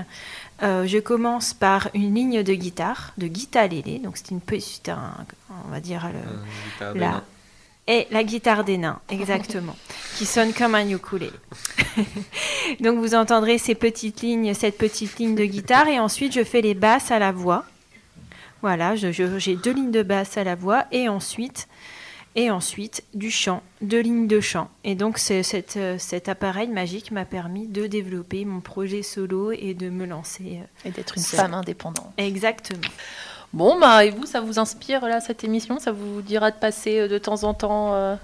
euh, 0.63 0.85
je 0.87 0.99
commence 0.99 1.53
par 1.53 1.89
une 1.93 2.15
ligne 2.15 2.41
de 2.43 2.53
guitare, 2.53 3.11
de 3.17 3.27
guitare 3.27 3.67
lélé. 3.67 3.99
Donc 3.99 4.15
c'est 4.15 4.31
une 4.31 4.39
petite, 4.41 4.87
un- 4.87 5.25
on 5.67 5.71
va 5.71 5.79
dire 5.81 6.07
le- 6.13 6.85
Euh, 6.85 6.93
la, 6.99 7.23
et 7.87 8.07
la 8.11 8.23
guitare 8.23 8.63
des 8.63 8.77
nains, 8.77 8.99
exactement, 9.09 9.75
qui 10.17 10.25
sonne 10.25 10.53
comme 10.53 10.75
un 10.75 10.89
ukulélé. 10.89 11.31
Donc 12.79 12.97
vous 12.99 13.13
entendrez 13.15 13.57
ces 13.57 13.75
petites 13.75 14.21
lignes, 14.21 14.53
cette 14.53 14.77
petite 14.77 15.17
ligne 15.19 15.35
de 15.35 15.45
guitare, 15.45 15.87
et 15.87 15.99
ensuite 15.99 16.33
je 16.33 16.43
fais 16.43 16.61
les 16.61 16.73
basses 16.73 17.11
à 17.11 17.19
la 17.19 17.31
voix. 17.31 17.63
Voilà, 18.61 18.95
j'ai 18.95 19.55
deux 19.55 19.73
lignes 19.73 19.91
de 19.91 20.01
basse 20.01 20.37
à 20.37 20.43
la 20.43 20.55
voix, 20.55 20.85
et 20.91 21.07
ensuite, 21.07 21.67
et 22.35 22.49
ensuite 22.49 23.03
du 23.13 23.29
chant, 23.29 23.61
deux 23.81 23.99
lignes 24.01 24.27
de 24.27 24.39
chant. 24.39 24.69
Et 24.83 24.95
donc 24.95 25.19
cette, 25.19 25.77
euh, 25.77 25.97
cet 25.99 26.27
appareil 26.27 26.67
magique 26.69 27.11
m'a 27.11 27.25
permis 27.25 27.67
de 27.67 27.85
développer 27.85 28.43
mon 28.43 28.61
projet 28.61 29.03
solo 29.03 29.51
et 29.51 29.73
de 29.75 29.89
me 29.89 30.05
lancer. 30.05 30.59
euh, 30.61 30.89
Et 30.89 30.91
d'être 30.91 31.15
une 31.17 31.23
femme 31.23 31.53
indépendante. 31.53 32.11
Exactement. 32.17 32.81
Bon, 33.55 33.79
bah, 33.79 34.03
et 34.03 34.09
vous, 34.09 34.25
ça 34.25 34.41
vous 34.41 34.59
inspire, 34.59 35.05
là, 35.07 35.21
cette 35.21 35.45
émission? 35.45 35.79
Ça 35.79 35.93
vous 35.93 36.21
dira 36.21 36.51
de 36.51 36.57
passer 36.57 36.99
euh, 36.99 37.07
de 37.07 37.17
temps 37.17 37.43
en 37.45 37.53
temps 37.53 37.93
euh, 37.93 38.15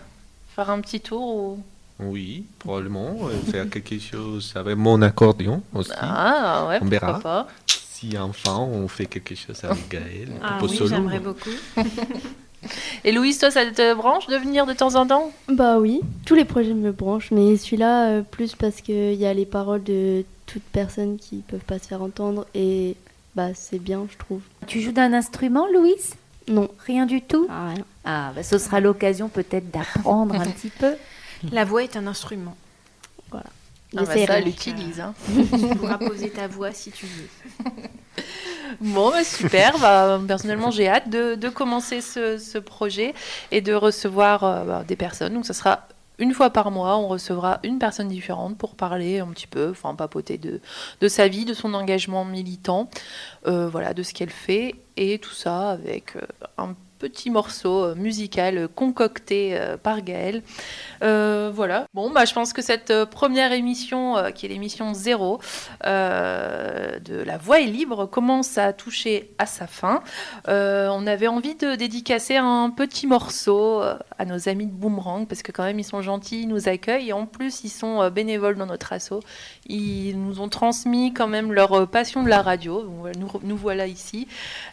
faire 0.55 0.69
un 0.69 0.81
petit 0.81 0.99
tour 0.99 1.21
ou... 1.35 1.59
Oui, 2.01 2.43
probablement. 2.59 3.15
euh, 3.23 3.51
Faire 3.51 3.69
quelque 3.69 3.97
chose 3.97 4.51
avec 4.55 4.75
mon 4.75 5.01
accordéon 5.01 5.61
aussi. 5.73 5.91
Ah, 5.99 6.65
ouais, 6.67 6.75
On 6.81 6.89
pourquoi 6.89 6.99
verra. 6.99 7.19
pas. 7.21 7.47
Si 7.67 8.17
enfin 8.17 8.57
on 8.57 8.87
fait 8.89 9.05
quelque 9.05 9.35
chose 9.35 9.63
avec 9.63 9.87
Gaël. 9.87 10.29
Ah 10.43 10.57
oui, 10.63 10.77
j'aimerais 10.85 11.19
beaucoup. 11.19 11.51
Et 13.05 13.11
Louise, 13.11 13.37
toi, 13.39 13.51
ça 13.51 13.65
te 13.65 13.93
branche 13.93 14.27
de 14.27 14.35
venir 14.35 14.65
de 14.65 14.73
temps 14.73 14.95
en 14.95 15.05
temps? 15.07 15.31
Bah 15.47 15.77
oui, 15.79 16.01
tous 16.25 16.35
les 16.35 16.45
projets 16.45 16.73
me 16.73 16.91
branchent, 16.91 17.31
mais 17.31 17.55
celui-là, 17.57 18.09
euh, 18.09 18.21
plus 18.21 18.55
parce 18.55 18.81
qu'il 18.81 19.13
y 19.13 19.25
a 19.25 19.33
les 19.33 19.45
paroles 19.45 19.83
de 19.83 20.25
toutes 20.47 20.61
personnes 20.63 21.17
qui 21.17 21.37
peuvent 21.47 21.59
pas 21.61 21.79
se 21.79 21.87
faire 21.87 22.01
entendre 22.01 22.45
et 22.53 22.95
bah 23.35 23.53
c'est 23.53 23.79
bien, 23.79 24.05
je 24.11 24.17
trouve. 24.17 24.41
Tu 24.67 24.81
joues 24.81 24.91
d'un 24.91 25.13
instrument, 25.13 25.67
Louise? 25.73 26.15
Non, 26.47 26.69
Rien 26.85 27.05
du 27.05 27.21
tout? 27.21 27.47
Ah, 27.49 27.69
rien. 27.69 27.85
Ah, 28.03 28.31
bah, 28.35 28.43
ce 28.43 28.57
sera 28.57 28.79
l'occasion 28.79 29.29
peut-être 29.29 29.69
d'apprendre 29.71 30.35
un 30.35 30.45
petit 30.45 30.69
peu. 30.69 30.95
La 31.51 31.65
voix 31.65 31.83
est 31.83 31.95
un 31.95 32.07
instrument. 32.07 32.55
Ah, 33.33 33.39
bah, 33.93 34.05
ça, 34.05 34.15
elle 34.37 34.45
l'utilise. 34.45 34.99
hein. 35.01 35.13
Tu 35.51 35.75
pourras 35.75 35.97
poser 35.97 36.29
ta 36.29 36.47
voix 36.47 36.71
si 36.71 36.91
tu 36.91 37.05
veux. 37.05 37.65
Bon, 38.79 39.09
bah, 39.11 39.23
super. 39.25 39.77
Bah, 39.79 40.19
personnellement, 40.25 40.71
j'ai 40.71 40.87
hâte 40.87 41.09
de, 41.09 41.35
de 41.35 41.49
commencer 41.49 41.99
ce, 41.99 42.37
ce 42.37 42.57
projet 42.57 43.13
et 43.51 43.59
de 43.59 43.73
recevoir 43.73 44.43
euh, 44.45 44.63
bah, 44.63 44.83
des 44.87 44.95
personnes. 44.95 45.33
Donc, 45.33 45.45
ça 45.45 45.53
sera 45.53 45.87
une 46.19 46.33
fois 46.33 46.49
par 46.49 46.71
mois. 46.71 46.97
On 46.97 47.07
recevra 47.07 47.59
une 47.63 47.79
personne 47.79 48.07
différente 48.07 48.57
pour 48.57 48.75
parler 48.75 49.19
un 49.19 49.27
petit 49.27 49.47
peu, 49.47 49.69
enfin, 49.71 49.95
papoter 49.95 50.37
de, 50.37 50.59
sa 51.07 51.27
vie, 51.27 51.45
de 51.45 51.53
son 51.53 51.73
engagement 51.73 52.25
militant, 52.25 52.89
euh, 53.47 53.67
voilà, 53.67 53.93
de 53.93 54.03
ce 54.03 54.13
qu'elle 54.13 54.29
fait 54.29 54.75
et 54.97 55.19
tout 55.19 55.33
ça 55.33 55.71
avec 55.71 56.15
euh, 56.15 56.21
un 56.57 56.75
petit 57.01 57.31
morceau 57.31 57.83
euh, 57.83 57.95
musical 57.95 58.57
euh, 58.57 58.67
concocté 58.67 59.57
euh, 59.57 59.75
par 59.75 60.03
Gaël. 60.03 60.43
Voilà. 61.01 61.87
Bon, 61.93 62.11
bah, 62.11 62.25
je 62.25 62.33
pense 62.33 62.53
que 62.53 62.61
cette 62.61 63.05
première 63.05 63.51
émission, 63.51 64.15
qui 64.35 64.45
est 64.45 64.49
l'émission 64.49 64.93
zéro 64.93 65.39
de 65.83 67.23
La 67.23 67.37
Voix 67.37 67.59
est 67.59 67.65
libre, 67.65 68.05
commence 68.05 68.57
à 68.57 68.71
toucher 68.73 69.31
à 69.37 69.45
sa 69.45 69.67
fin. 69.67 70.03
On 70.47 71.07
avait 71.07 71.27
envie 71.27 71.55
de 71.55 71.75
dédicacer 71.75 72.37
un 72.37 72.69
petit 72.69 73.07
morceau 73.07 73.81
à 73.81 74.25
nos 74.25 74.47
amis 74.47 74.67
de 74.67 74.71
Boomerang, 74.71 75.27
parce 75.27 75.41
que 75.41 75.51
quand 75.51 75.63
même, 75.63 75.79
ils 75.79 75.83
sont 75.83 76.01
gentils, 76.01 76.43
ils 76.43 76.47
nous 76.47 76.69
accueillent, 76.69 77.09
et 77.09 77.13
en 77.13 77.25
plus, 77.25 77.63
ils 77.63 77.69
sont 77.69 78.09
bénévoles 78.09 78.55
dans 78.55 78.67
notre 78.67 78.93
asso. 78.93 79.19
Ils 79.65 80.19
nous 80.19 80.39
ont 80.39 80.49
transmis 80.49 81.13
quand 81.13 81.27
même 81.27 81.51
leur 81.51 81.87
passion 81.89 82.23
de 82.23 82.29
la 82.29 82.41
radio. 82.41 82.87
Nous, 83.17 83.31
nous 83.43 83.57
voilà 83.57 83.87
ici 83.87 84.27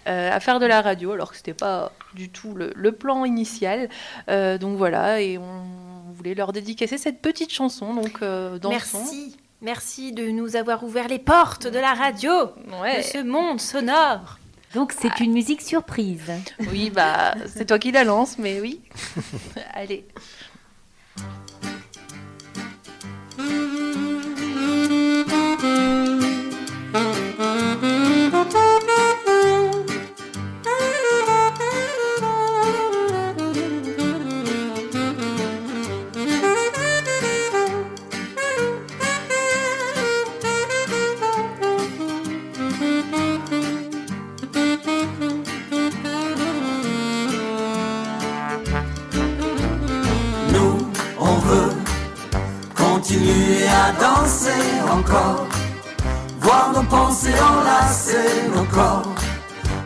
à 0.07 0.39
faire 0.41 0.61
de 0.61 0.67
la 0.67 0.83
radio, 0.83 1.13
alors 1.13 1.31
que 1.31 1.37
c'était 1.37 1.55
pas 1.55 1.93
du 2.19 2.29
tout 2.29 2.53
le, 2.55 2.73
le 2.77 2.93
plan 2.93 3.25
initial. 3.25 3.89
Euh, 4.29 4.59
donc 4.59 4.77
voilà, 4.77 5.23
et 5.23 5.39
on 5.39 5.63
voulait 6.13 6.35
leur 6.35 6.53
dédicacer 6.53 6.99
cette 6.99 7.23
petite 7.23 7.53
chanson. 7.53 7.95
Donc 7.95 8.19
euh, 8.23 8.59
dans 8.59 8.71
Merci. 8.71 9.37
Merci 9.63 10.13
de 10.13 10.29
nous 10.31 10.55
avoir 10.57 10.85
ouvert 10.85 11.09
les 11.09 11.19
portes 11.19 11.67
de 11.67 11.79
la 11.79 11.95
radio, 11.95 12.31
Ouais. 12.83 12.99
de 12.99 13.03
ce 13.03 13.23
monde 13.23 13.61
sonore. 13.61 14.39
Donc 14.75 14.93
c'est 14.93 15.21
une 15.21 15.33
musique 15.33 15.63
surprise. 15.63 16.31
Oui, 16.71 16.91
bah 16.91 17.35
c'est 17.47 17.65
toi 17.67 17.79
qui 17.79 17.91
la 17.91 18.05
lance, 18.05 18.37
mais 18.39 18.61
oui. 18.61 18.81
Allez. 19.75 20.05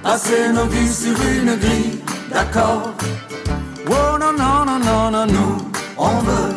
Passer 0.03 0.53
nos 0.53 0.67
vies 0.67 0.93
sur 0.93 1.17
une 1.23 1.57
grille 1.57 2.01
d'accord. 2.31 2.93
Oh 3.89 4.19
non, 4.19 4.33
non, 4.33 4.65
non, 4.65 4.79
non, 4.79 5.11
non, 5.11 5.27
nous, 5.27 5.57
on 5.97 6.19
veut 6.29 6.55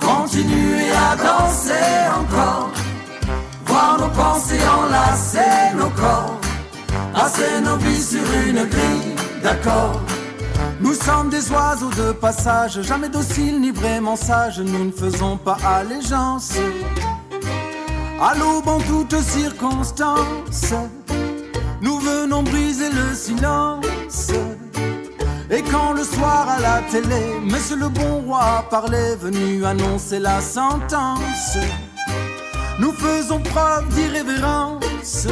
continuer 0.00 0.90
à 0.92 1.16
danser 1.16 1.96
encore, 2.20 2.70
voir 3.66 3.98
nos 4.00 4.08
pensées 4.08 4.60
enlacer 4.78 5.74
nos 5.76 5.90
corps, 5.90 6.40
passer 7.14 7.60
nos 7.64 7.76
vies 7.76 8.02
sur 8.02 8.24
une 8.46 8.64
grille 8.64 9.14
d'accord. 9.42 10.00
Nous 10.80 10.94
sommes 10.94 11.30
des 11.30 11.50
oiseaux 11.50 11.90
de 11.90 12.12
passage, 12.12 12.82
jamais 12.82 13.08
dociles 13.08 13.60
ni 13.60 13.70
vraiment 13.70 14.16
sages, 14.16 14.60
nous 14.60 14.86
ne 14.86 14.92
faisons 14.92 15.36
pas 15.36 15.56
allégeance. 15.64 16.52
À 18.20 18.34
l'aube 18.34 18.68
en 18.68 18.78
toutes 18.80 19.20
circonstances, 19.20 20.74
nous 21.86 22.00
venons 22.00 22.42
briser 22.42 22.90
le 22.90 23.14
silence. 23.14 24.32
Et 25.48 25.62
quand 25.62 25.92
le 25.92 26.02
soir 26.02 26.48
à 26.48 26.58
la 26.58 26.82
télé, 26.90 27.22
Monsieur 27.44 27.76
le 27.76 27.88
bon 27.88 28.22
roi 28.26 28.64
parlait, 28.68 29.14
venu 29.14 29.64
annoncer 29.64 30.18
la 30.18 30.40
sentence, 30.40 31.56
nous 32.80 32.92
faisons 32.92 33.40
preuve 33.40 33.86
d'irrévérence, 33.94 35.28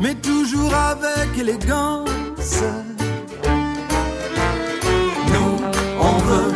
mais 0.00 0.14
toujours 0.14 0.74
avec 0.74 1.38
élégance. 1.38 2.54
Nous, 5.32 5.56
on 6.10 6.16
veut 6.28 6.52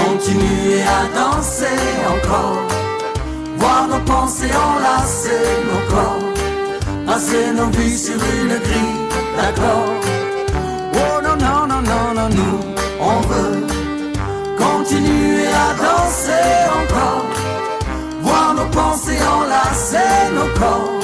continuer 0.00 0.82
à 0.98 1.00
danser 1.18 1.80
encore, 2.14 2.62
voir 3.58 3.88
nos 3.88 4.04
pensées 4.12 4.54
enlacer 4.68 5.44
nos 5.68 5.82
corps, 5.92 6.31
passer 7.06 7.52
nos 7.54 7.70
vies 7.70 7.98
sur 7.98 8.14
une 8.14 8.58
grille 8.66 9.08
d'accord. 9.36 9.94
Oh 10.94 11.22
non, 11.22 11.36
non, 11.36 11.66
non, 11.66 11.82
non, 11.82 12.14
non, 12.14 12.28
nous, 12.28 12.60
on 13.00 13.20
veut 13.28 13.72
à 15.52 15.74
danser 15.74 16.52
encore. 16.80 17.26
Voir 18.22 18.54
nos 18.54 18.70
pensées 18.70 19.18
enlacer 19.20 20.30
nos 20.34 20.58
corps. 20.58 21.00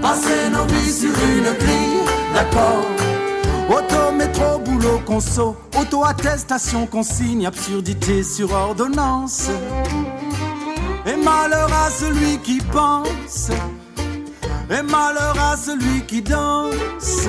Passer 0.00 0.50
nos 0.52 0.64
vies 0.64 0.92
sur 0.92 1.10
une 1.10 1.52
grille 1.58 2.04
d'accord. 2.34 2.84
Auto, 3.68 4.12
métro, 4.12 4.58
boulot, 4.58 5.00
conso, 5.06 5.56
auto-attestation, 5.78 6.86
consigne, 6.86 7.46
absurdité 7.46 8.22
sur 8.22 8.52
ordonnance. 8.52 9.48
Et 11.06 11.16
malheur 11.16 11.70
à 11.72 11.90
celui 11.90 12.38
qui 12.38 12.58
pense, 12.58 13.50
et 14.70 14.82
malheur 14.82 15.36
à 15.38 15.56
celui 15.56 16.02
qui 16.06 16.22
danse. 16.22 17.28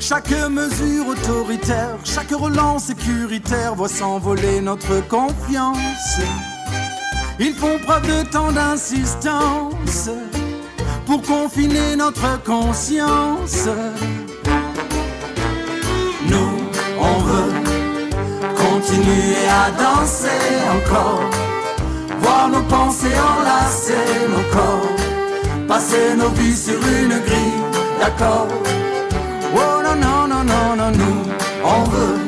Chaque 0.00 0.30
mesure 0.50 1.08
autoritaire, 1.08 1.96
chaque 2.04 2.30
relance 2.30 2.84
sécuritaire 2.84 3.74
voit 3.74 3.88
s'envoler 3.88 4.60
notre 4.60 5.06
confiance. 5.08 6.20
Ils 7.38 7.54
font 7.54 7.78
preuve 7.78 8.06
de 8.06 8.28
tant 8.28 8.52
d'insistance 8.52 10.10
pour 11.06 11.22
confiner 11.22 11.96
notre 11.96 12.42
conscience. 12.42 13.68
Nous, 16.28 16.52
on 16.98 17.18
veut 17.20 17.52
continuer 18.56 19.36
à 19.48 19.70
danser 19.70 20.42
encore, 20.76 21.30
voir 22.20 22.48
nos 22.48 22.62
pensées 22.62 23.18
enlacer 23.38 24.28
nos 24.28 24.56
corps, 24.56 25.01
passer 25.72 26.14
nos 26.18 26.28
vies 26.38 26.54
sur 26.66 26.80
une 27.00 27.16
grille 27.26 27.60
d'accord. 27.98 28.48
Oh 29.54 29.76
non, 29.84 29.96
non, 30.04 30.28
non, 30.32 30.44
non, 30.52 30.76
non, 30.80 30.90
nous, 31.00 31.20
on 31.74 31.82
veut 31.94 32.18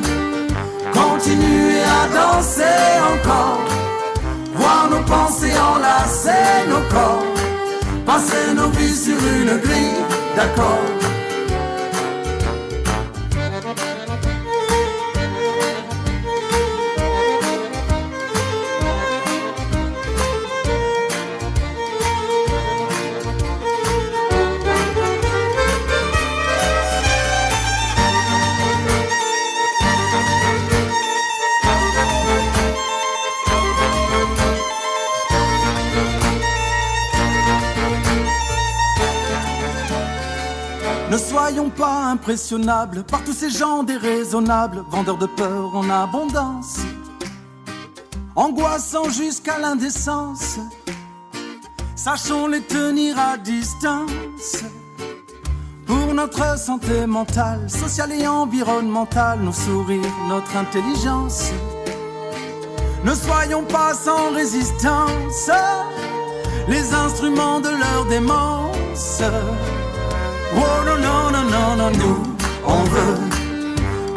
continuer 1.01 1.83
à 1.99 2.03
danser 2.19 2.83
encore, 3.13 3.61
voir 4.55 4.89
nos 4.93 5.05
pensées 5.15 5.57
enlacer 5.75 6.47
nos 6.71 6.85
corps, 6.95 7.27
passer 8.07 8.47
nos 8.57 8.71
vies 8.77 8.99
sur 9.07 9.19
une 9.39 9.55
grille 9.65 10.01
d'accord. 10.37 11.04
Impressionnables 42.25 43.05
par 43.05 43.23
tous 43.23 43.35
ces 43.35 43.51
gens 43.51 43.83
déraisonnables, 43.83 44.83
vendeurs 44.89 45.19
de 45.19 45.27
peur 45.27 45.77
en 45.77 45.91
abondance, 45.91 46.79
angoissants 48.35 49.11
jusqu'à 49.11 49.59
l'indécence. 49.59 50.57
Sachons 51.95 52.47
les 52.47 52.63
tenir 52.63 53.19
à 53.19 53.37
distance. 53.37 54.65
Pour 55.87 56.15
notre 56.15 56.59
santé 56.59 57.05
mentale, 57.07 57.69
sociale 57.69 58.13
et 58.13 58.27
environnementale, 58.27 59.41
nos 59.41 59.53
sourires, 59.53 60.17
notre 60.27 60.57
intelligence. 60.57 61.51
Ne 63.05 63.15
soyons 63.15 63.65
pas 63.65 63.93
sans 63.93 64.31
résistance, 64.31 65.51
les 66.69 66.95
instruments 66.95 67.61
de 67.61 67.69
leur 67.69 68.07
démence. 68.07 69.21
Oh 70.57 70.85
non, 70.87 70.99
non, 70.99 71.31
non, 71.33 71.45
non, 71.51 71.77
non, 71.77 71.91
nous, 71.91 72.23
on 72.67 72.83
veut 72.85 73.19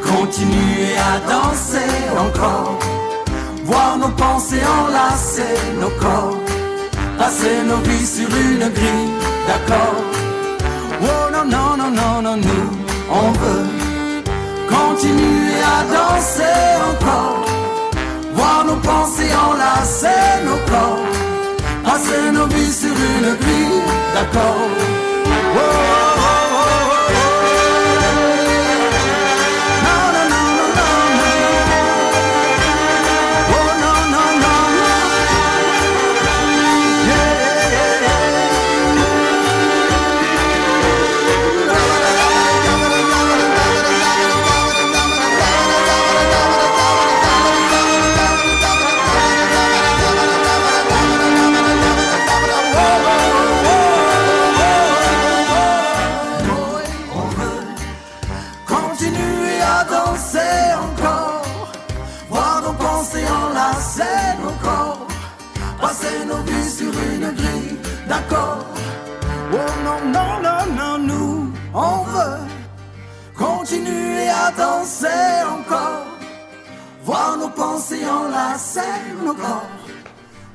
continuer 0.03 0.93
à 0.97 1.19
danser 1.27 1.93
encore, 2.17 2.77
voir 3.63 3.97
nos 3.97 4.09
pensées 4.09 4.61
enlacer 4.79 5.57
nos 5.79 5.89
corps, 6.01 6.37
passer 7.17 7.63
nos 7.65 7.77
vies 7.77 8.05
sur 8.05 8.29
une 8.29 8.69
grille 8.77 9.11
d'accord. 9.47 10.01
Oh 11.01 11.31
non, 11.31 11.45
non, 11.45 11.77
non, 11.77 11.91
non, 11.91 12.21
non, 12.21 12.37
nous, 12.37 12.69
on 13.09 13.31
veut 13.31 13.65
continuer 14.69 15.57
à 15.75 15.83
danser 15.95 16.67
encore, 16.91 17.45
voir 18.33 18.65
nos 18.65 18.77
pensées 18.77 19.31
enlacer 19.49 20.43
nos 20.45 20.59
corps, 20.71 21.05
passer 21.83 22.31
nos 22.31 22.47
vies 22.47 22.73
sur 22.73 22.89
une 22.89 23.35
grille 23.41 23.81
d'accord. 24.13 24.69
Oh, 25.59 25.96
Oh 69.49 69.55
non, 69.83 70.11
non, 70.11 70.41
non, 70.43 70.75
non, 70.75 70.97
nous, 70.99 71.53
on 71.73 72.03
veut 72.03 72.37
continuer 73.37 74.27
à 74.27 74.51
danser 74.51 75.07
encore, 75.49 76.05
voir 77.03 77.37
nos 77.37 77.47
pensées 77.49 78.05
enlacer 78.05 78.81
nos 79.23 79.33
corps. 79.33 79.65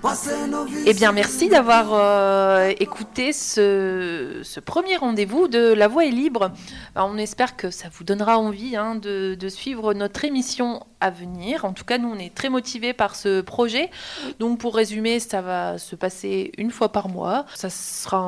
passer 0.02 0.46
nos 0.46 0.64
vies 0.64 0.82
Eh 0.84 0.92
bien, 0.92 1.12
merci 1.12 1.48
d'avoir 1.48 1.94
euh, 1.94 2.70
écouté 2.80 3.32
ce, 3.32 4.40
ce 4.42 4.60
premier 4.60 4.96
rendez-vous 4.96 5.48
de 5.48 5.72
La 5.72 5.88
Voix 5.88 6.04
est 6.04 6.10
libre. 6.10 6.52
Ben, 6.94 7.08
on 7.10 7.16
espère 7.16 7.56
que 7.56 7.70
ça 7.70 7.88
vous 7.90 8.04
donnera 8.04 8.38
envie 8.38 8.76
hein, 8.76 8.94
de, 8.96 9.34
de 9.40 9.48
suivre 9.48 9.94
notre 9.94 10.24
émission 10.26 10.82
venir. 11.10 11.64
En 11.64 11.72
tout 11.72 11.84
cas, 11.84 11.98
nous, 11.98 12.08
on 12.08 12.18
est 12.18 12.34
très 12.34 12.48
motivés 12.48 12.92
par 12.92 13.16
ce 13.16 13.40
projet. 13.40 13.90
Donc, 14.38 14.58
pour 14.58 14.74
résumer, 14.74 15.20
ça 15.20 15.40
va 15.40 15.78
se 15.78 15.96
passer 15.96 16.52
une 16.58 16.70
fois 16.70 16.90
par 16.90 17.08
mois. 17.08 17.46
Ça 17.54 17.70
sera 17.70 18.18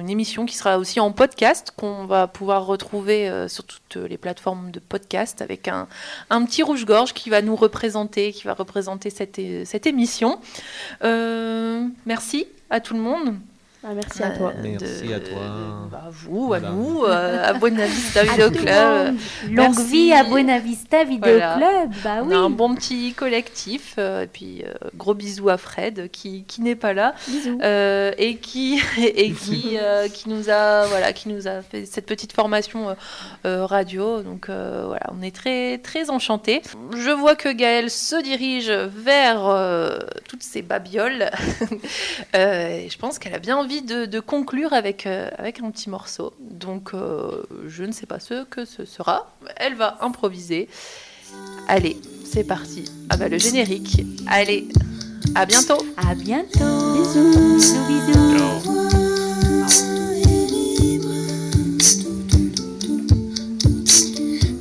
une 0.00 0.10
émission 0.10 0.46
qui 0.46 0.56
sera 0.56 0.78
aussi 0.78 1.00
en 1.00 1.12
podcast, 1.12 1.72
qu'on 1.76 2.06
va 2.06 2.26
pouvoir 2.26 2.66
retrouver 2.66 3.28
euh, 3.28 3.48
sur 3.48 3.64
toutes 3.64 3.96
les 3.96 4.18
plateformes 4.18 4.70
de 4.70 4.80
podcast 4.80 5.42
avec 5.42 5.68
un, 5.68 5.86
petit 6.46 6.62
rouge-gorge 6.62 7.12
qui 7.14 7.30
va 7.30 7.42
nous 7.42 7.56
représenter, 7.56 8.32
qui 8.32 8.44
va 8.44 8.54
représenter 8.54 9.10
cette, 9.10 9.40
cette 9.64 9.86
émission. 9.86 10.40
Euh, 11.04 11.86
merci 12.06 12.46
à 12.70 12.80
tout 12.80 12.94
le 12.94 13.00
monde. 13.00 13.34
Ah, 13.84 13.90
merci 13.94 14.24
à 14.24 14.30
toi. 14.30 14.52
Euh, 14.56 14.60
Merci 14.62 15.14
à 15.14 15.20
toi. 15.20 15.38
bah, 15.88 16.02
à 16.06 16.10
vous, 16.10 16.52
à 16.52 16.58
Voilà. 16.58 16.70
nous, 16.70 17.04
euh, 17.04 17.44
à 17.44 17.52
Buena 17.52 17.86
Vista 17.86 18.24
Video 18.24 18.50
Club. 18.50 19.14
Longue 19.52 19.78
vie 19.78 20.12
à 20.12 20.24
Buena 20.24 20.58
Vista 20.58 21.04
Vidéo 21.04 21.38
Voilà. 21.38 21.54
Club. 21.56 21.90
Bah 22.02 22.16
On 22.24 22.30
a 22.32 22.36
un 22.36 22.50
bon 22.50 22.74
petit 22.74 23.12
collectif. 23.14 23.94
euh, 23.98 24.24
et 24.24 24.26
puis, 24.26 24.64
euh, 24.66 24.72
gros 24.96 25.14
bisous 25.14 25.48
à 25.48 25.58
Fred 25.58 26.10
qui, 26.10 26.42
qui 26.42 26.60
n'est 26.60 26.74
pas 26.74 26.92
là. 26.92 27.14
Bisous. 27.28 27.60
euh, 27.62 28.10
et 28.18 28.38
qui, 28.38 28.80
et 28.98 29.30
qui, 29.30 29.78
euh, 29.80 30.08
qui, 30.08 30.28
nous 30.28 30.50
a, 30.50 30.86
voilà, 30.86 31.12
qui 31.12 31.28
nous 31.28 31.46
a 31.46 31.62
fait 31.62 31.86
cette 31.86 32.06
petite 32.06 32.32
formation 32.32 32.96
euh, 33.46 33.64
radio. 33.64 34.22
Donc 34.22 34.48
euh, 34.48 34.82
voilà, 34.88 35.06
on 35.16 35.22
est 35.22 35.34
très, 35.34 35.78
très 35.78 36.10
enchantés. 36.10 36.62
Je 36.96 37.10
vois 37.10 37.36
que 37.36 37.48
Gaëlle 37.52 37.90
se 37.90 38.20
dirige 38.24 38.70
vers 38.70 39.46
euh, 39.46 39.98
toutes 40.28 40.42
ces 40.42 40.62
babioles. 40.62 41.30
Euh, 42.34 42.70
et 42.70 42.88
je 42.90 42.98
pense 42.98 43.20
qu'elle 43.20 43.34
a 43.34 43.38
bien 43.38 43.56
envie 43.56 43.67
de, 43.68 44.06
de 44.06 44.20
conclure 44.20 44.72
avec, 44.72 45.06
euh, 45.06 45.28
avec 45.38 45.60
un 45.60 45.70
petit 45.70 45.90
morceau. 45.90 46.32
Donc 46.40 46.94
euh, 46.94 47.42
je 47.66 47.84
ne 47.84 47.92
sais 47.92 48.06
pas 48.06 48.18
ce 48.18 48.44
que 48.44 48.64
ce 48.64 48.84
sera. 48.84 49.34
Elle 49.56 49.74
va 49.74 49.98
improviser. 50.00 50.68
Allez, 51.68 51.98
c'est 52.24 52.44
parti. 52.44 52.84
Ah 53.10 53.16
bah 53.16 53.28
le 53.28 53.38
générique. 53.38 54.02
Allez, 54.26 54.68
à 55.34 55.46
bientôt. 55.46 55.78
À 55.96 56.14
bientôt. 56.14 56.94
Bisous. 56.94 57.32
Bisous, 57.56 57.86
bisous. 57.86 58.28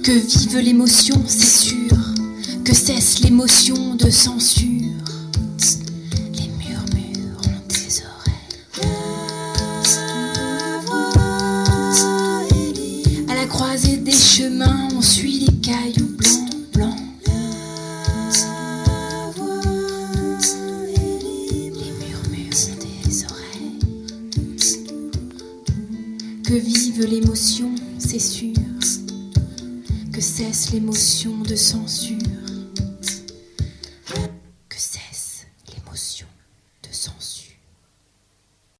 Que 0.03 0.11
vive 0.13 0.59
l'émotion, 0.59 1.21
c'est 1.27 1.67
sûr, 1.67 1.97
que 2.63 2.73
cesse 2.73 3.19
l'émotion 3.19 3.95
de 3.95 4.09
censure. 4.09 4.76
des 14.07 14.13
chemins, 14.13 14.87
on 14.95 15.01
suit 15.01 15.39
les 15.39 15.53
cailloux 15.57 16.15
blancs. 16.15 16.46